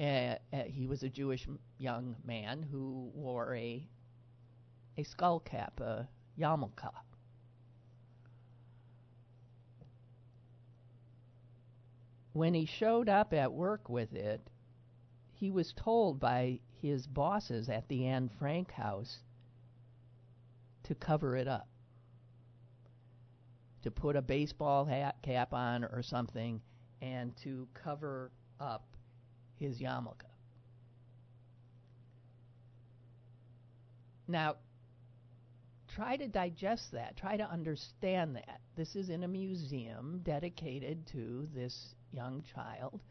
[0.01, 0.35] uh,
[0.65, 1.47] he was a Jewish
[1.77, 3.87] young man who wore a
[4.97, 6.91] a skull cap, a yarmulke.
[12.33, 14.41] when he showed up at work with it,
[15.33, 19.19] he was told by his bosses at the Anne Frank house
[20.83, 21.67] to cover it up.
[23.83, 26.61] To put a baseball hat cap on or something
[27.01, 28.90] and to cover up
[29.61, 30.25] his yarmulke.
[34.27, 34.55] Now,
[35.87, 37.15] try to digest that.
[37.15, 38.61] Try to understand that.
[38.75, 43.01] This is in a museum dedicated to this young child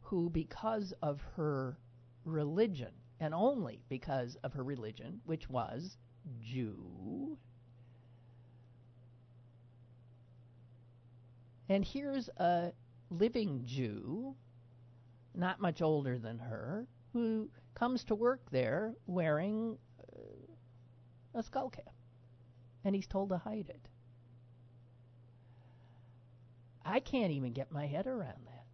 [0.00, 1.78] who, because of her
[2.24, 5.96] religion, and only because of her religion, which was
[6.42, 7.38] Jew,
[11.68, 12.72] and here's a
[13.10, 14.34] living Jew,
[15.34, 19.76] not much older than her, who comes to work there wearing
[20.16, 21.92] uh, a skull cap.
[22.84, 23.88] And he's told to hide it.
[26.84, 28.66] I can't even get my head around that.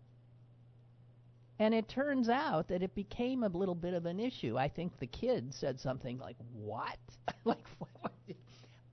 [1.61, 4.57] And it turns out that it became a little bit of an issue.
[4.59, 6.99] I think the kid said something like, "What?
[7.45, 7.67] like?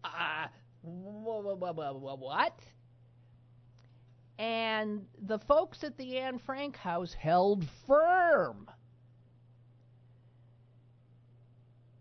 [0.03, 0.47] Uh,
[2.19, 2.59] what?"
[4.39, 8.69] And the folks at the Anne Frank house held firm.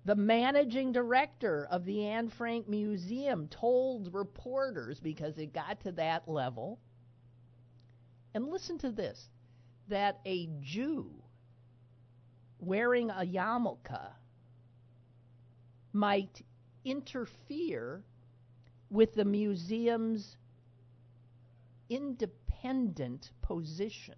[0.05, 6.29] The managing director of the Anne Frank Museum told reporters because it got to that
[6.29, 6.79] level
[8.35, 9.31] and listen to this
[9.89, 11.11] that a Jew
[12.61, 14.13] wearing a yarmulke
[15.93, 16.43] might
[16.85, 18.03] interfere
[18.91, 20.37] with the museum's
[21.89, 24.17] independent position.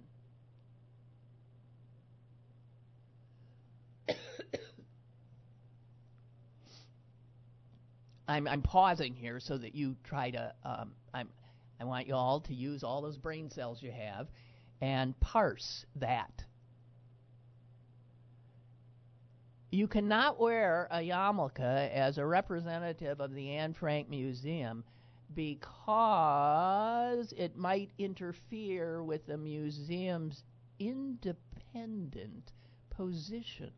[8.28, 10.54] I'm, I'm pausing here so that you try to.
[10.64, 11.28] Um, I'm
[11.80, 14.28] I want you all to use all those brain cells you have
[14.80, 16.44] and parse that.
[19.70, 24.82] You cannot wear a yarmulke as a representative of the Anne Frank Museum
[25.34, 30.42] because it might interfere with the museum's
[30.78, 32.52] independent
[32.90, 33.72] position.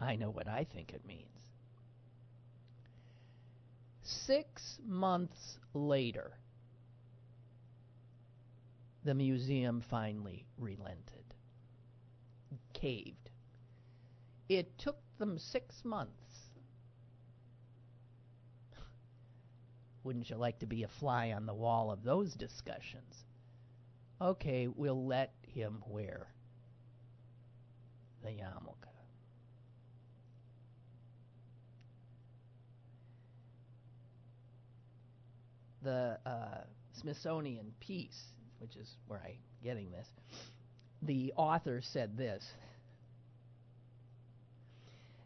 [0.00, 1.24] I know what I think it means.
[4.02, 6.38] Six months later,
[9.04, 11.17] the museum finally relented,
[12.80, 13.30] caved.
[14.48, 16.28] It took them six months
[20.04, 23.24] Wouldn't you like to be a fly on the wall of those discussions?
[24.20, 26.26] Okay, we'll let him wear
[28.22, 28.74] the yarmulke.
[35.82, 40.08] The uh, Smithsonian piece, which is where I'm getting this,
[41.02, 42.44] the author said this.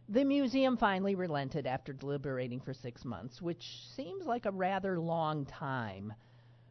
[0.08, 5.46] The museum finally relented after deliberating for six months, which seems like a rather long
[5.46, 6.12] time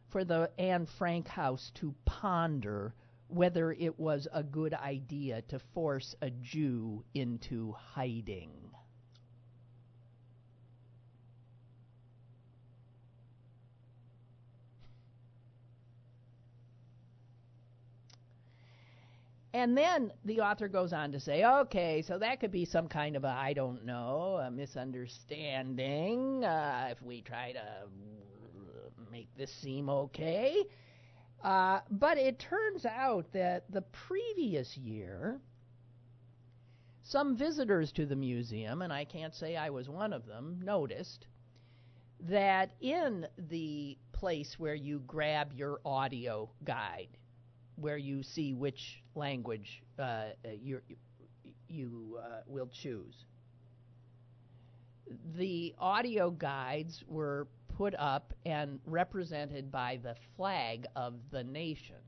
[0.08, 2.94] for the Anne Frank house to ponder
[3.28, 8.70] whether it was a good idea to force a Jew into hiding.
[19.54, 23.16] And then the author goes on to say, okay, so that could be some kind
[23.16, 27.62] of a, I don't know, a misunderstanding uh, if we try to
[29.10, 30.64] make this seem okay.
[31.44, 35.38] Uh, but it turns out that the previous year,
[37.02, 41.26] some visitors to the museum, and I can't say I was one of them, noticed
[42.20, 47.18] that in the place where you grab your audio guide,
[47.76, 50.26] where you see which language uh,
[50.60, 50.80] you
[51.68, 53.24] you uh, will choose.
[55.36, 62.02] The audio guides were put up and represented by the flag of the nation.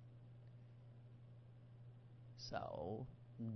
[2.37, 3.07] So,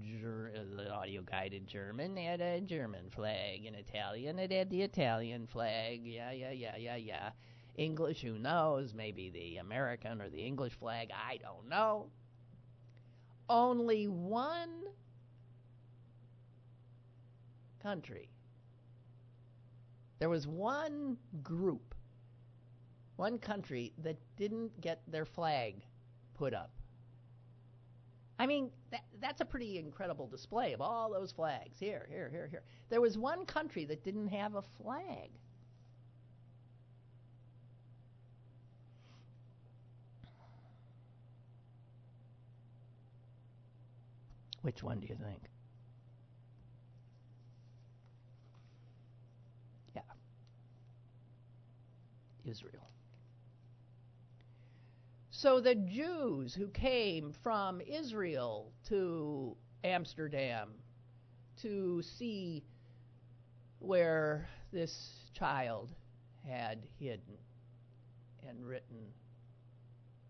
[0.03, 3.65] ger- the audio guide in German had a German flag.
[3.65, 6.05] In Italian, it had the Italian flag.
[6.05, 7.31] Yeah, yeah, yeah, yeah, yeah.
[7.79, 8.93] English, who knows?
[8.93, 11.11] Maybe the American or the English flag.
[11.13, 12.11] I don't know.
[13.49, 14.83] Only one
[17.81, 18.29] country.
[20.19, 21.95] There was one group,
[23.17, 25.77] one country that didn't get their flag
[26.35, 26.73] put up.
[28.41, 31.79] I mean, that, that's a pretty incredible display of all those flags.
[31.79, 32.63] Here, here, here, here.
[32.89, 35.31] There was one country that didn't have a flag.
[44.63, 45.43] Which one do you think?
[49.95, 50.03] Yeah.
[52.45, 52.89] Israel.
[55.31, 60.71] So the Jews who came from Israel to Amsterdam
[61.63, 62.65] to see
[63.79, 65.95] where this child
[66.45, 67.39] had hidden
[68.49, 69.13] and written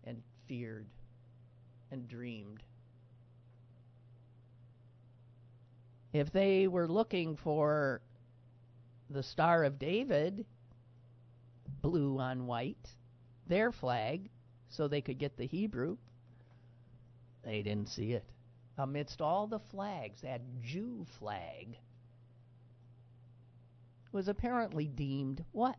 [0.03, 0.87] and feared
[1.91, 2.61] and dreamed
[6.11, 8.01] If they were looking for
[9.09, 10.45] the Star of David,
[11.81, 12.95] blue on white,
[13.47, 14.29] their flag,
[14.69, 15.97] so they could get the Hebrew,
[17.43, 18.25] they didn't see it.
[18.77, 21.77] Amidst all the flags, that Jew flag
[24.11, 25.77] was apparently deemed what?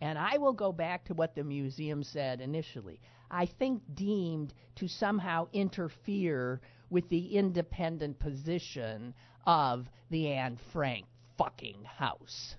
[0.00, 3.00] And I will go back to what the museum said initially.
[3.30, 9.14] I think deemed to somehow interfere with the independent position
[9.46, 11.06] of the Anne Frank
[11.38, 12.56] fucking house.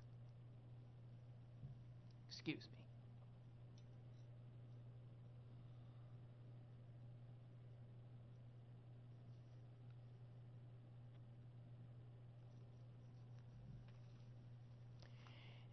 [2.29, 2.77] Excuse me.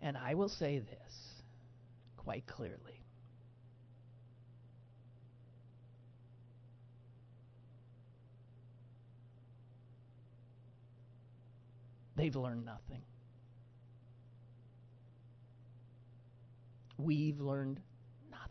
[0.03, 1.43] And I will say this
[2.19, 3.04] quite clearly.
[12.17, 13.03] They've learned nothing.
[16.97, 17.81] We've learned
[18.31, 18.45] nothing.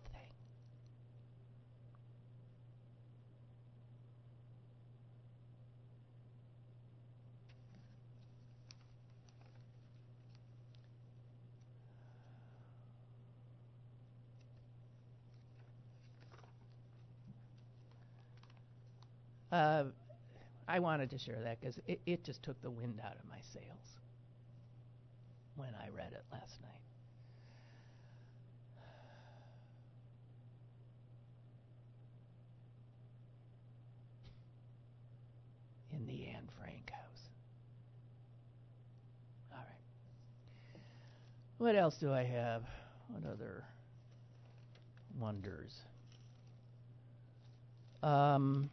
[19.51, 19.83] Uh,
[20.67, 23.39] I wanted to share that because it, it just took the wind out of my
[23.53, 23.99] sails
[25.55, 26.69] when I read it last night.
[35.91, 37.29] In the Anne Frank house.
[39.51, 40.79] All right.
[41.57, 42.63] What else do I have?
[43.09, 43.63] What other
[45.19, 45.73] wonders?
[48.01, 48.69] Um.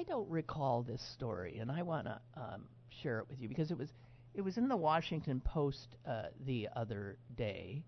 [0.00, 2.64] I don't recall this story, and I want to um,
[3.02, 3.90] share it with you because it was
[4.32, 7.84] it was in the Washington Post uh, the other day,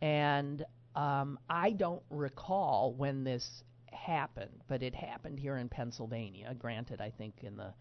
[0.00, 0.64] and
[0.96, 3.62] um, I don't recall when this
[3.92, 6.52] happened, but it happened here in Pennsylvania.
[6.58, 7.72] Granted, I think in the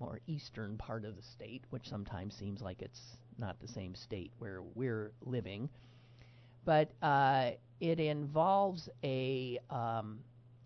[0.00, 4.32] more eastern part of the state, which sometimes seems like it's not the same state
[4.40, 5.68] where we're living.
[6.64, 10.18] But uh, it involves a um,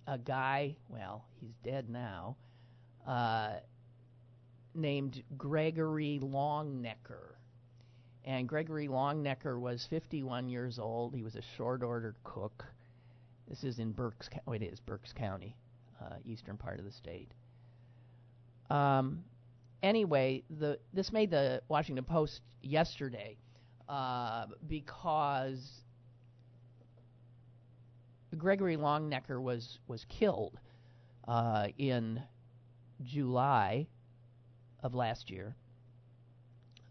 [0.07, 0.77] a guy.
[0.89, 2.37] Well, he's dead now.
[3.07, 3.55] Uh,
[4.75, 7.35] named Gregory Longenecker.
[8.25, 11.15] And Gregory Longenecker was 51 years old.
[11.15, 12.65] He was a short order cook.
[13.49, 14.31] This is in Berks.
[14.47, 15.55] Oh, it is Berks County,
[16.01, 17.33] uh, eastern part of the state.
[18.71, 19.25] Um,
[19.83, 23.37] anyway, the this made the Washington Post yesterday
[23.89, 25.84] uh, because
[28.35, 30.59] Gregory Longenecker was was killed
[31.27, 32.23] uh, in
[33.03, 33.87] July
[34.83, 35.57] of last year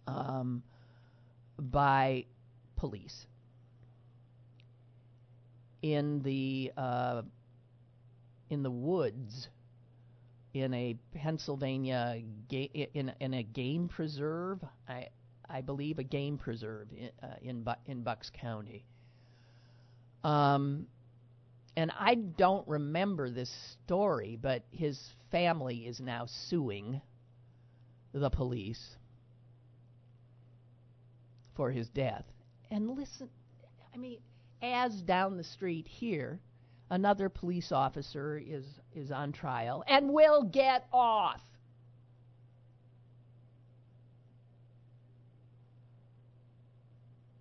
[0.08, 0.64] um,
[1.60, 2.26] by
[2.76, 3.28] police
[5.82, 7.22] in the uh,
[8.50, 9.50] in the woods
[10.54, 14.64] in a Pennsylvania ga- in in a game preserve.
[14.88, 15.10] I
[15.48, 18.86] I believe a game preserve in uh, in, Bu- in Bucks County.
[20.24, 20.88] Um,
[21.76, 23.52] and I don't remember this
[23.84, 25.00] story, but his
[25.32, 27.02] family is now suing
[28.14, 28.96] the police
[31.56, 32.26] for his death.
[32.70, 33.30] And listen,
[33.94, 34.20] I mean,
[34.62, 36.40] as down the street here,
[36.90, 41.42] another police officer is is on trial and will get off.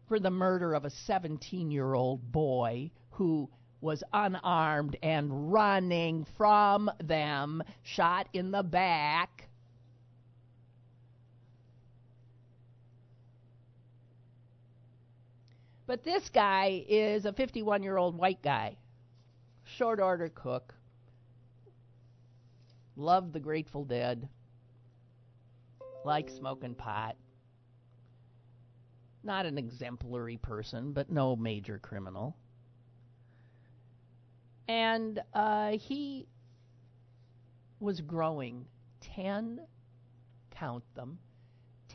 [0.09, 3.51] For the murder of a 17 year old boy who
[3.83, 9.49] was unarmed and running from them, shot in the back.
[15.85, 18.76] But this guy is a 51 year old white guy,
[19.64, 20.74] short order cook,
[22.95, 24.28] loved the Grateful Dead,
[26.05, 27.16] liked smoking pot.
[29.24, 32.37] Not an exemplary person, but no major criminal.
[34.73, 36.27] And uh, he
[37.79, 38.64] was growing
[39.03, 39.61] 10,
[40.51, 41.18] count them,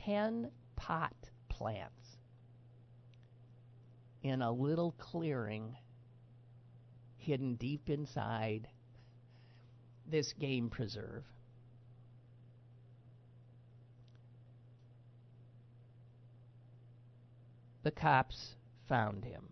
[0.05, 1.15] 10 pot
[1.49, 2.17] plants
[4.21, 5.75] in a little clearing
[7.17, 8.67] hidden deep inside
[10.05, 11.23] this game preserve.
[17.81, 18.55] The cops
[18.87, 19.49] found him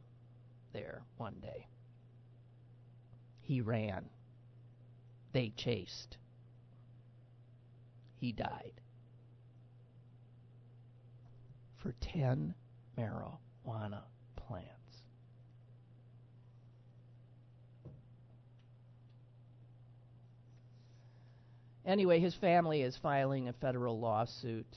[0.74, 1.66] there one day.
[3.46, 4.06] He ran.
[5.32, 6.18] They chased.
[8.20, 8.82] He died.
[11.78, 12.56] For 10
[12.98, 14.02] marijuana
[14.36, 14.72] plants.
[21.86, 24.76] Anyway, his family is filing a federal lawsuit.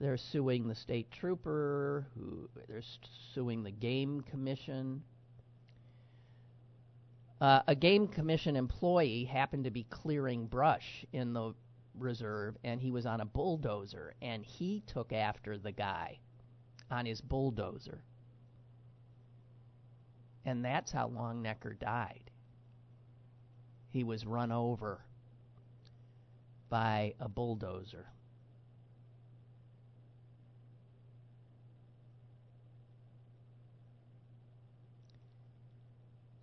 [0.00, 2.82] They're suing the state trooper, who they're
[3.34, 5.04] suing the game commission.
[7.42, 11.52] Uh, a game commission employee happened to be clearing brush in the
[11.98, 16.16] reserve, and he was on a bulldozer, and he took after the guy
[16.88, 18.04] on his bulldozer.
[20.44, 22.30] And that's how Longenecker died.
[23.90, 25.00] He was run over
[26.68, 28.06] by a bulldozer.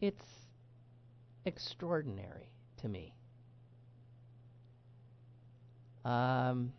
[0.01, 0.38] It's
[1.49, 3.13] extraordinary to me.
[6.05, 6.71] Um,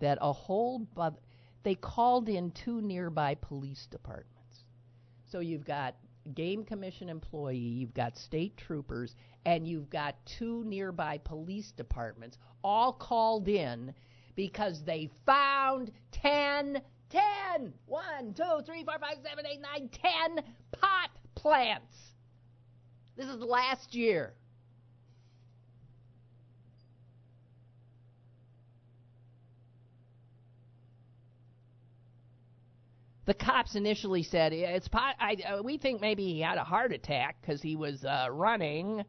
[0.00, 1.16] that a whole, bu-
[1.62, 4.64] they called in two nearby police departments.
[5.30, 5.94] So you've got
[6.34, 9.14] game commission employee, you've got state troopers,
[9.46, 13.94] and you've got two nearby police departments all called in
[14.34, 19.90] because they found 10, 10, 1, 2, 3, 4, 5, 7, 8, 9,
[20.34, 22.11] 10 pot plants.
[23.16, 24.34] This is last year.
[33.24, 35.14] The cops initially said it's pot.
[35.20, 39.04] I, uh, we think maybe he had a heart attack because he was uh, running,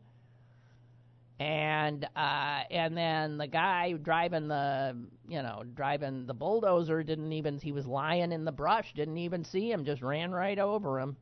[1.40, 4.96] and uh, and then the guy driving the
[5.28, 9.44] you know driving the bulldozer didn't even he was lying in the brush didn't even
[9.44, 11.18] see him just ran right over him.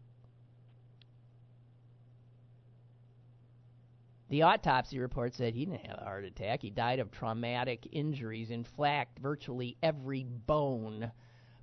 [4.31, 6.61] The autopsy report said he didn't have a heart attack.
[6.61, 8.49] He died of traumatic injuries.
[8.49, 11.11] In fact, virtually every bone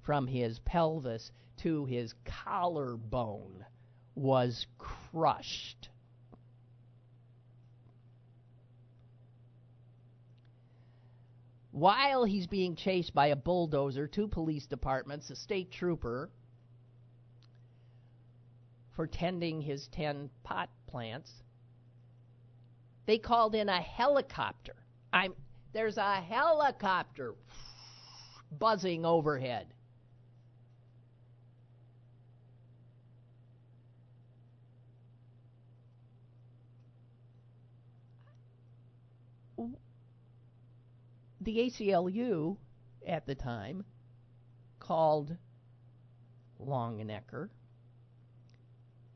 [0.03, 3.64] from his pelvis to his collarbone
[4.14, 5.89] was crushed.
[11.71, 16.31] While he's being chased by a bulldozer, two police departments, a state trooper
[18.91, 21.33] for tending his 10 pot plants,
[23.09, 24.75] they called in a helicopter.
[25.15, 25.33] I'm
[25.73, 27.35] there's a helicopter
[28.53, 29.69] buzzing overhead.
[41.41, 42.59] The ACLU
[43.07, 43.87] at the time
[44.79, 45.35] called
[46.61, 47.49] Longenecker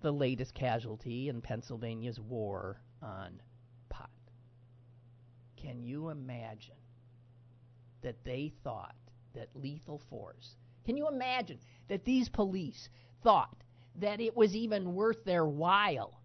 [0.01, 3.43] the latest casualty in Pennsylvania's war on
[5.63, 6.75] can you imagine
[8.03, 8.97] that they thought
[9.35, 11.59] that lethal force, can you imagine
[11.89, 12.89] that these police
[13.23, 13.57] thought
[14.01, 16.21] that it was even worth their while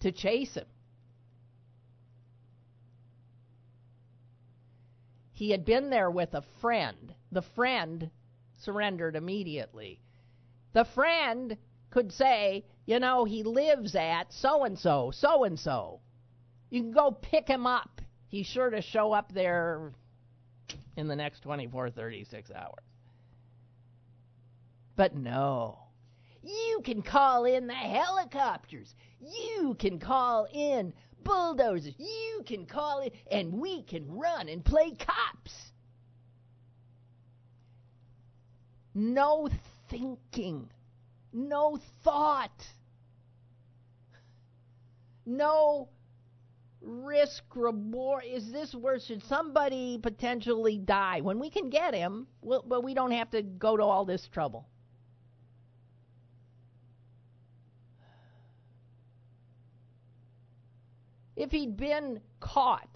[0.00, 0.66] to chase him?
[5.32, 7.12] He had been there with a friend.
[7.32, 8.10] The friend
[8.58, 10.00] surrendered immediately.
[10.72, 11.56] The friend
[11.90, 16.00] could say, you know, he lives at so and so, so and so.
[16.70, 18.00] You can go pick him up.
[18.28, 19.92] He's sure to show up there
[20.96, 22.84] in the next 24, 36 hours.
[24.96, 25.78] But no.
[26.42, 28.94] You can call in the helicopters.
[29.20, 31.94] You can call in bulldozers.
[31.96, 35.72] You can call in, and we can run and play cops.
[38.94, 39.48] No
[39.88, 40.68] thinking
[41.34, 42.64] no thought,
[45.26, 45.88] no
[46.80, 48.24] risk reward.
[48.24, 49.02] Is this worth?
[49.02, 53.76] Should somebody potentially die when we can get him, but we don't have to go
[53.76, 54.68] to all this trouble?
[61.36, 62.88] If he'd been caught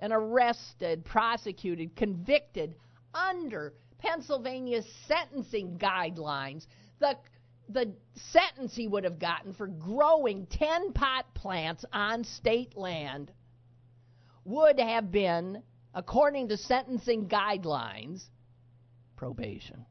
[0.00, 2.74] and arrested, prosecuted, convicted
[3.12, 6.66] under Pennsylvania's sentencing guidelines,
[7.02, 7.18] the
[7.68, 13.30] the sentence he would have gotten for growing 10 pot plants on state land
[14.44, 15.62] would have been,
[15.94, 18.24] according to sentencing guidelines,
[19.16, 19.86] probation.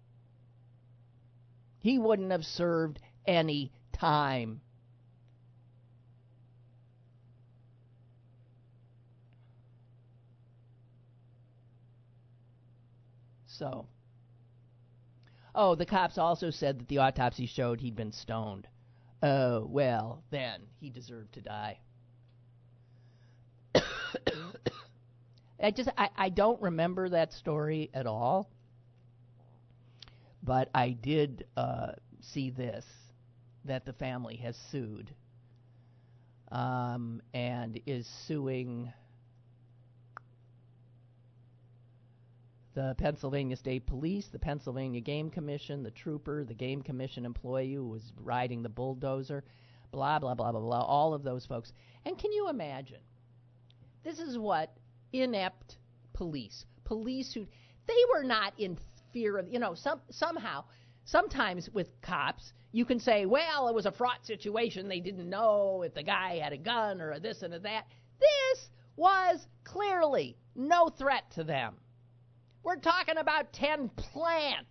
[1.80, 4.62] He wouldn't have served any time.
[13.48, 13.88] So,
[15.54, 18.68] Oh, the cops also said that the autopsy showed he'd been stoned.
[19.22, 21.80] Oh, well, then he deserved to die.
[25.62, 28.50] I just I, I don't remember that story at all.
[30.44, 31.92] But I did uh,
[32.22, 32.86] see this
[33.66, 35.14] that the family has sued
[36.52, 38.92] um, and is suing
[42.74, 47.88] the Pennsylvania State Police, the Pennsylvania Game Commission, the trooper, the Game Commission employee who
[47.88, 49.44] was riding the bulldozer,
[49.92, 51.74] blah, blah, blah, blah, blah, all of those folks.
[52.06, 53.02] And can you imagine?
[54.04, 54.74] This is what
[55.14, 55.78] inept
[56.14, 57.46] police, police who,
[57.88, 58.78] they were not in
[59.12, 60.64] fear of, you know, some, somehow,
[61.04, 64.88] sometimes with cops, you can say, well, it was a fraught situation.
[64.88, 67.86] They didn't know if the guy had a gun or a this and a that.
[68.20, 71.76] This was clearly no threat to them.
[72.64, 74.70] We're talking about 10 plants.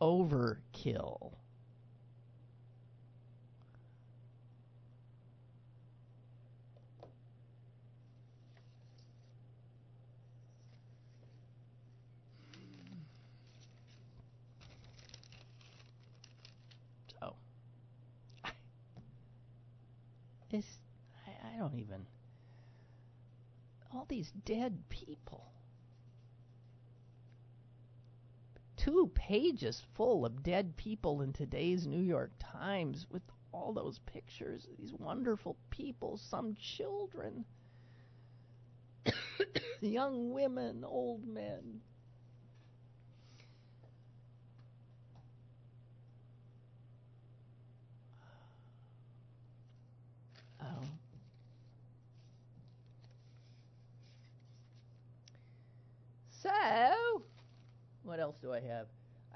[0.00, 1.32] Overkill.
[17.20, 17.34] So,
[20.50, 20.64] this
[21.56, 22.06] I don't even.
[23.92, 25.52] All these dead people.
[28.76, 34.66] Two pages full of dead people in today's New York Times with all those pictures
[34.78, 37.46] these wonderful people, some children,
[39.80, 41.80] young women, old men.
[50.60, 50.82] Oh.
[58.16, 58.86] What else do I have?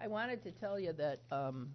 [0.03, 1.68] I wanted to tell you that um,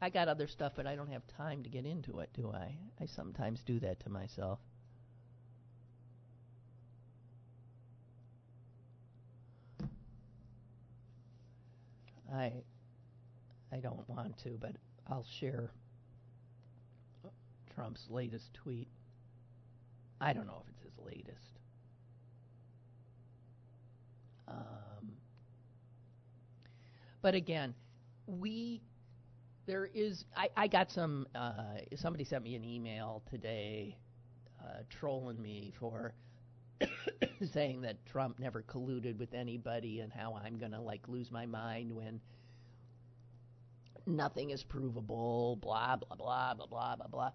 [0.00, 2.74] I got other stuff, but I don't have time to get into it, do I?
[2.98, 4.58] I sometimes do that to myself.
[12.34, 12.52] I
[13.70, 14.76] I don't want to, but
[15.06, 15.70] I'll share
[17.74, 18.88] Trump's latest tweet.
[20.22, 21.58] I don't know if it's his latest.
[24.48, 24.85] Um,
[27.26, 27.74] but again,
[28.28, 28.80] we
[29.66, 33.98] there is I, I got some uh, somebody sent me an email today
[34.62, 36.14] uh, trolling me for
[37.52, 41.90] saying that Trump never colluded with anybody and how I'm to like lose my mind
[41.90, 42.20] when
[44.06, 47.30] nothing is provable, blah, blah, blah, blah, blah, blah, blah.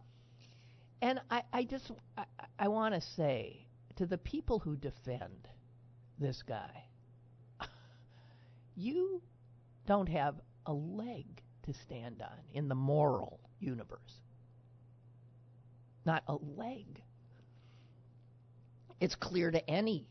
[1.02, 2.24] And I, I just, I,
[2.58, 3.68] I want to say
[3.98, 5.50] to the people who defend
[6.18, 6.86] this guy,
[8.78, 9.22] you
[9.86, 11.26] don't have a leg
[11.64, 14.22] to stand on in the moral universe.
[16.06, 17.02] Not a leg.
[19.00, 20.08] It's clear to any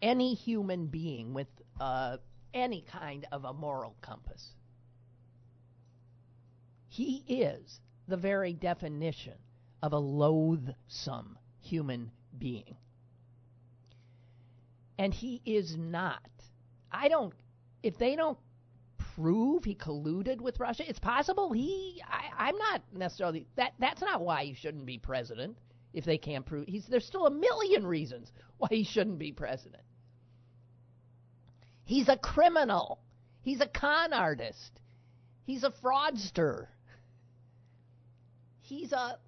[0.00, 1.48] any human being with
[1.80, 2.18] uh,
[2.54, 4.54] any kind of a moral compass.
[6.88, 9.34] He is the very definition
[9.82, 12.76] of a loathsome human being.
[14.98, 16.22] And he is not.
[16.90, 17.34] I don't,
[17.82, 18.38] if they don't
[19.20, 24.20] prove he colluded with Russia, it's possible he, I, I'm not necessarily, that, that's not
[24.20, 25.58] why he shouldn't be president
[25.92, 29.82] if they can't prove he's there's still a million reasons why he shouldn't be president.
[31.84, 33.00] He's a criminal.
[33.40, 34.80] He's a con artist.
[35.44, 36.66] He's a fraudster.
[38.60, 39.18] He's a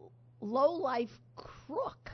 [0.42, 2.10] low-life crook.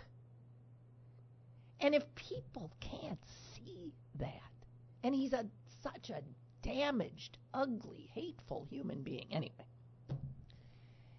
[1.80, 3.18] And if people can't
[3.56, 4.30] see that,
[5.02, 5.46] and he's a
[5.82, 6.22] such a
[6.62, 9.66] damaged, ugly, hateful human being anyway.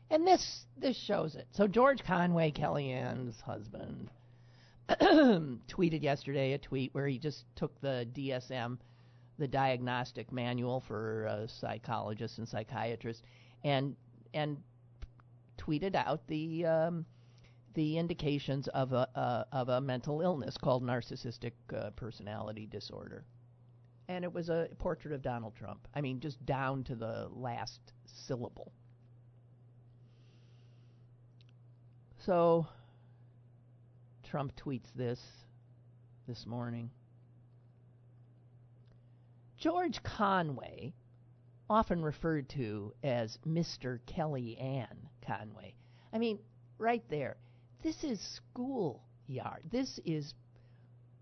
[0.10, 1.48] And this this shows it.
[1.52, 4.10] So George Conway, Kellyanne's husband,
[4.90, 8.78] tweeted yesterday a tweet where he just took the DSM,
[9.38, 13.22] the diagnostic manual for uh, psychologists and psychiatrists,
[13.66, 13.96] and
[14.34, 14.58] and
[15.58, 17.06] tweeted out the um,
[17.74, 23.26] the indications of a uh, of a mental illness called narcissistic uh, personality disorder.
[24.10, 25.88] And it was a portrait of Donald Trump.
[25.94, 28.72] I mean, just down to the last syllable.
[32.26, 32.68] So
[34.24, 35.20] Trump tweets this
[36.28, 36.90] this morning.
[39.58, 40.94] George Conway,
[41.70, 44.00] often referred to as Mr.
[44.08, 45.74] Kellyanne Conway.
[46.14, 46.40] I mean,
[46.78, 47.38] right there.
[47.82, 49.64] This is schoolyard.
[49.72, 50.34] This is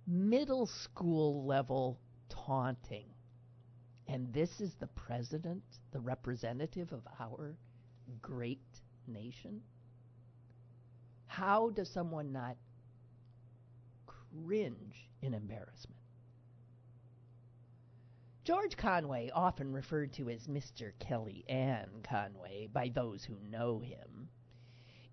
[0.08, 2.00] middle school level
[2.30, 3.08] taunting.
[4.08, 7.56] And this is the president, the representative of our
[8.22, 9.62] great nation?
[11.28, 12.56] How does someone not
[14.06, 16.00] cringe in embarrassment?
[18.44, 20.92] George Conway, often referred to as Mr.
[21.00, 24.30] Kellyanne Conway by those who know him,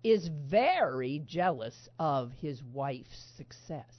[0.03, 3.95] is very jealous of his wife's success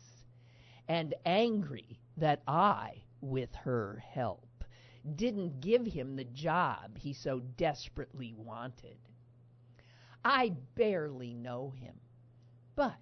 [0.86, 4.64] and angry that I, with her help,
[5.16, 8.96] didn't give him the job he so desperately wanted.
[10.24, 11.94] I barely know him,
[12.76, 13.00] but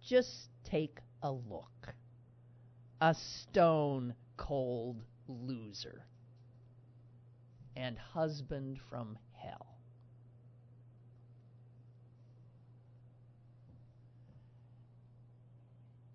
[0.00, 1.94] just take a look.
[3.00, 6.06] A stone cold loser
[7.76, 9.77] and husband from hell.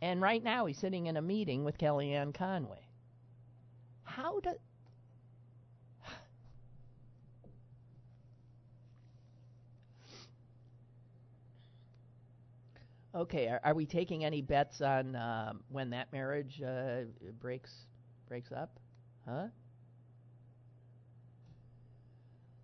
[0.04, 2.86] And right now he's sitting in a meeting with Kellyanne Conway.
[4.04, 4.58] How does
[13.16, 17.04] Okay, are, are, we taking any bets on um, when that marriage uh,
[17.40, 17.86] breaks
[18.28, 18.78] breaks up?
[19.26, 19.48] Huh?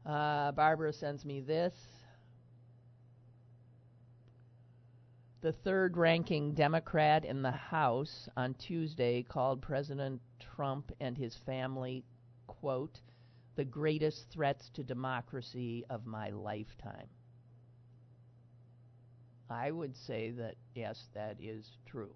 [0.06, 1.74] Uh, Barbara sends me this.
[5.42, 12.04] The third ranking Democrat in the House on Tuesday called President Trump and his family,
[12.48, 13.00] quote,
[13.56, 17.08] the greatest threats to democracy of my lifetime.
[19.50, 22.14] I would say that, yes, that is true.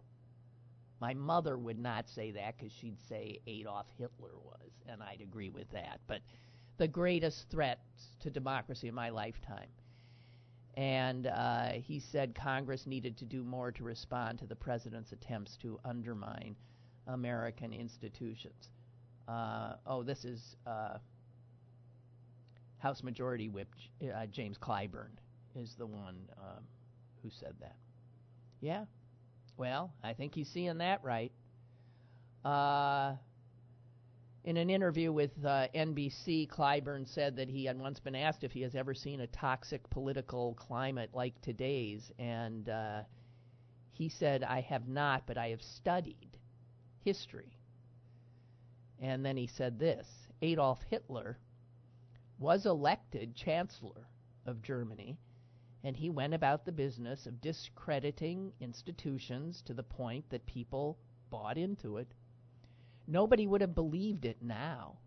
[1.00, 5.50] My mother would not say that because she'd say Adolf Hitler was, and I'd agree
[5.50, 6.02] with that.
[6.08, 6.22] But
[6.78, 9.70] the greatest threats to democracy in my lifetime.
[10.76, 15.56] And uh, he said Congress needed to do more to respond to the president's attempts
[15.58, 16.56] to undermine
[17.08, 18.70] American institutions.
[19.28, 20.98] Uh, oh, this is uh,
[22.80, 23.70] House Majority Whip
[24.04, 25.12] uh, James Clyburn
[25.56, 26.64] is the one um,
[27.22, 27.76] who said that.
[28.60, 28.86] Yeah.
[29.58, 31.32] Well, I think he's seeing that right.
[34.44, 38.52] In an interview with uh, NBC, Clyburn said that he had once been asked if
[38.52, 43.04] he has ever seen a toxic political climate like today's, and uh,
[43.92, 46.38] he said, I have not, but I have studied
[47.06, 47.58] history.
[49.00, 50.08] And then he said this
[50.42, 51.38] Adolf Hitler
[52.38, 54.10] was elected Chancellor
[54.46, 55.18] of Germany,
[55.86, 60.98] and he went about the business of discrediting institutions to the point that people
[61.30, 62.14] bought into it.
[63.08, 64.98] Nobody would have believed it now,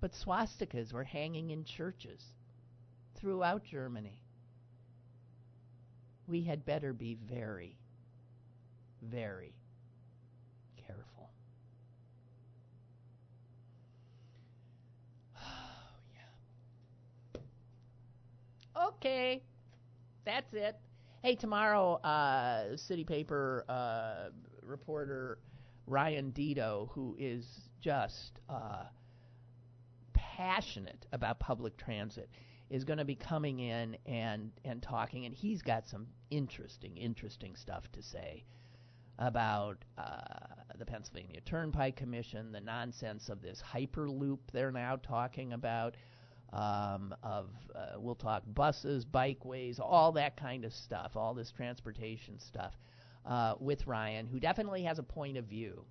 [0.00, 2.32] but swastikas were hanging in churches
[3.14, 4.20] throughout Germany.
[6.26, 7.76] We had better be very,
[9.02, 9.54] very
[10.86, 11.30] careful.
[15.40, 15.98] Oh,
[17.34, 17.40] yeah.
[18.88, 19.42] Okay,
[20.24, 20.76] that's it.
[21.22, 24.30] Hey, tomorrow, uh, City Paper uh,
[24.62, 25.38] reporter
[25.86, 28.84] Ryan Deto, who is just uh,
[30.12, 32.28] passionate about public transit,
[32.70, 37.54] is going to be coming in and and talking, and he's got some interesting, interesting
[37.56, 38.44] stuff to say
[39.18, 45.96] about uh, the Pennsylvania Turnpike Commission, the nonsense of this hyperloop they're now talking about
[46.52, 52.38] um, of uh, we'll talk buses, bikeways, all that kind of stuff, all this transportation
[52.38, 52.74] stuff
[53.26, 55.84] uh, with Ryan, who definitely has a point of view.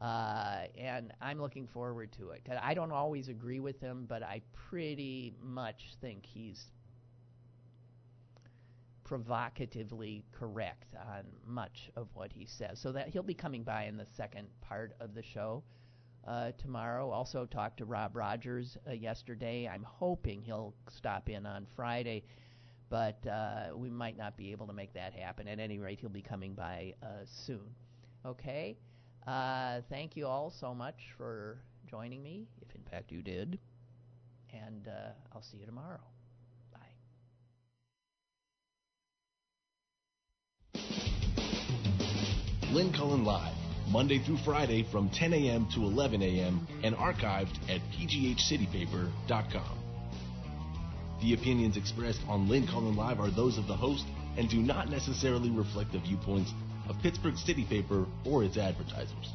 [0.00, 2.42] Uh, and I'm looking forward to it.
[2.62, 6.70] I don't always agree with him, but I pretty much think he's
[9.04, 12.78] provocatively correct on much of what he says.
[12.80, 15.62] So that he'll be coming by in the second part of the show
[16.26, 17.10] uh, tomorrow.
[17.10, 19.68] Also talked to Rob Rogers uh, yesterday.
[19.72, 22.24] I'm hoping he'll stop in on Friday,
[22.88, 25.48] but uh, we might not be able to make that happen.
[25.48, 27.74] At any rate, he'll be coming by uh, soon.
[28.24, 28.76] Okay.
[29.26, 31.58] Uh, thank you all so much for
[31.90, 33.58] joining me, if in fact you did,
[34.52, 36.00] and uh, I'll see you tomorrow.
[36.72, 36.78] Bye.
[42.70, 43.54] Lynn Cullen Live
[43.88, 45.66] Monday through Friday from 10 a.m.
[45.74, 46.66] to 11 a.m.
[46.82, 49.85] and archived at pghcitypaper.com.
[51.20, 54.04] The opinions expressed on Lynn Cullen Live are those of the host
[54.36, 56.52] and do not necessarily reflect the viewpoints
[56.88, 59.32] of Pittsburgh City Paper or its advertisers.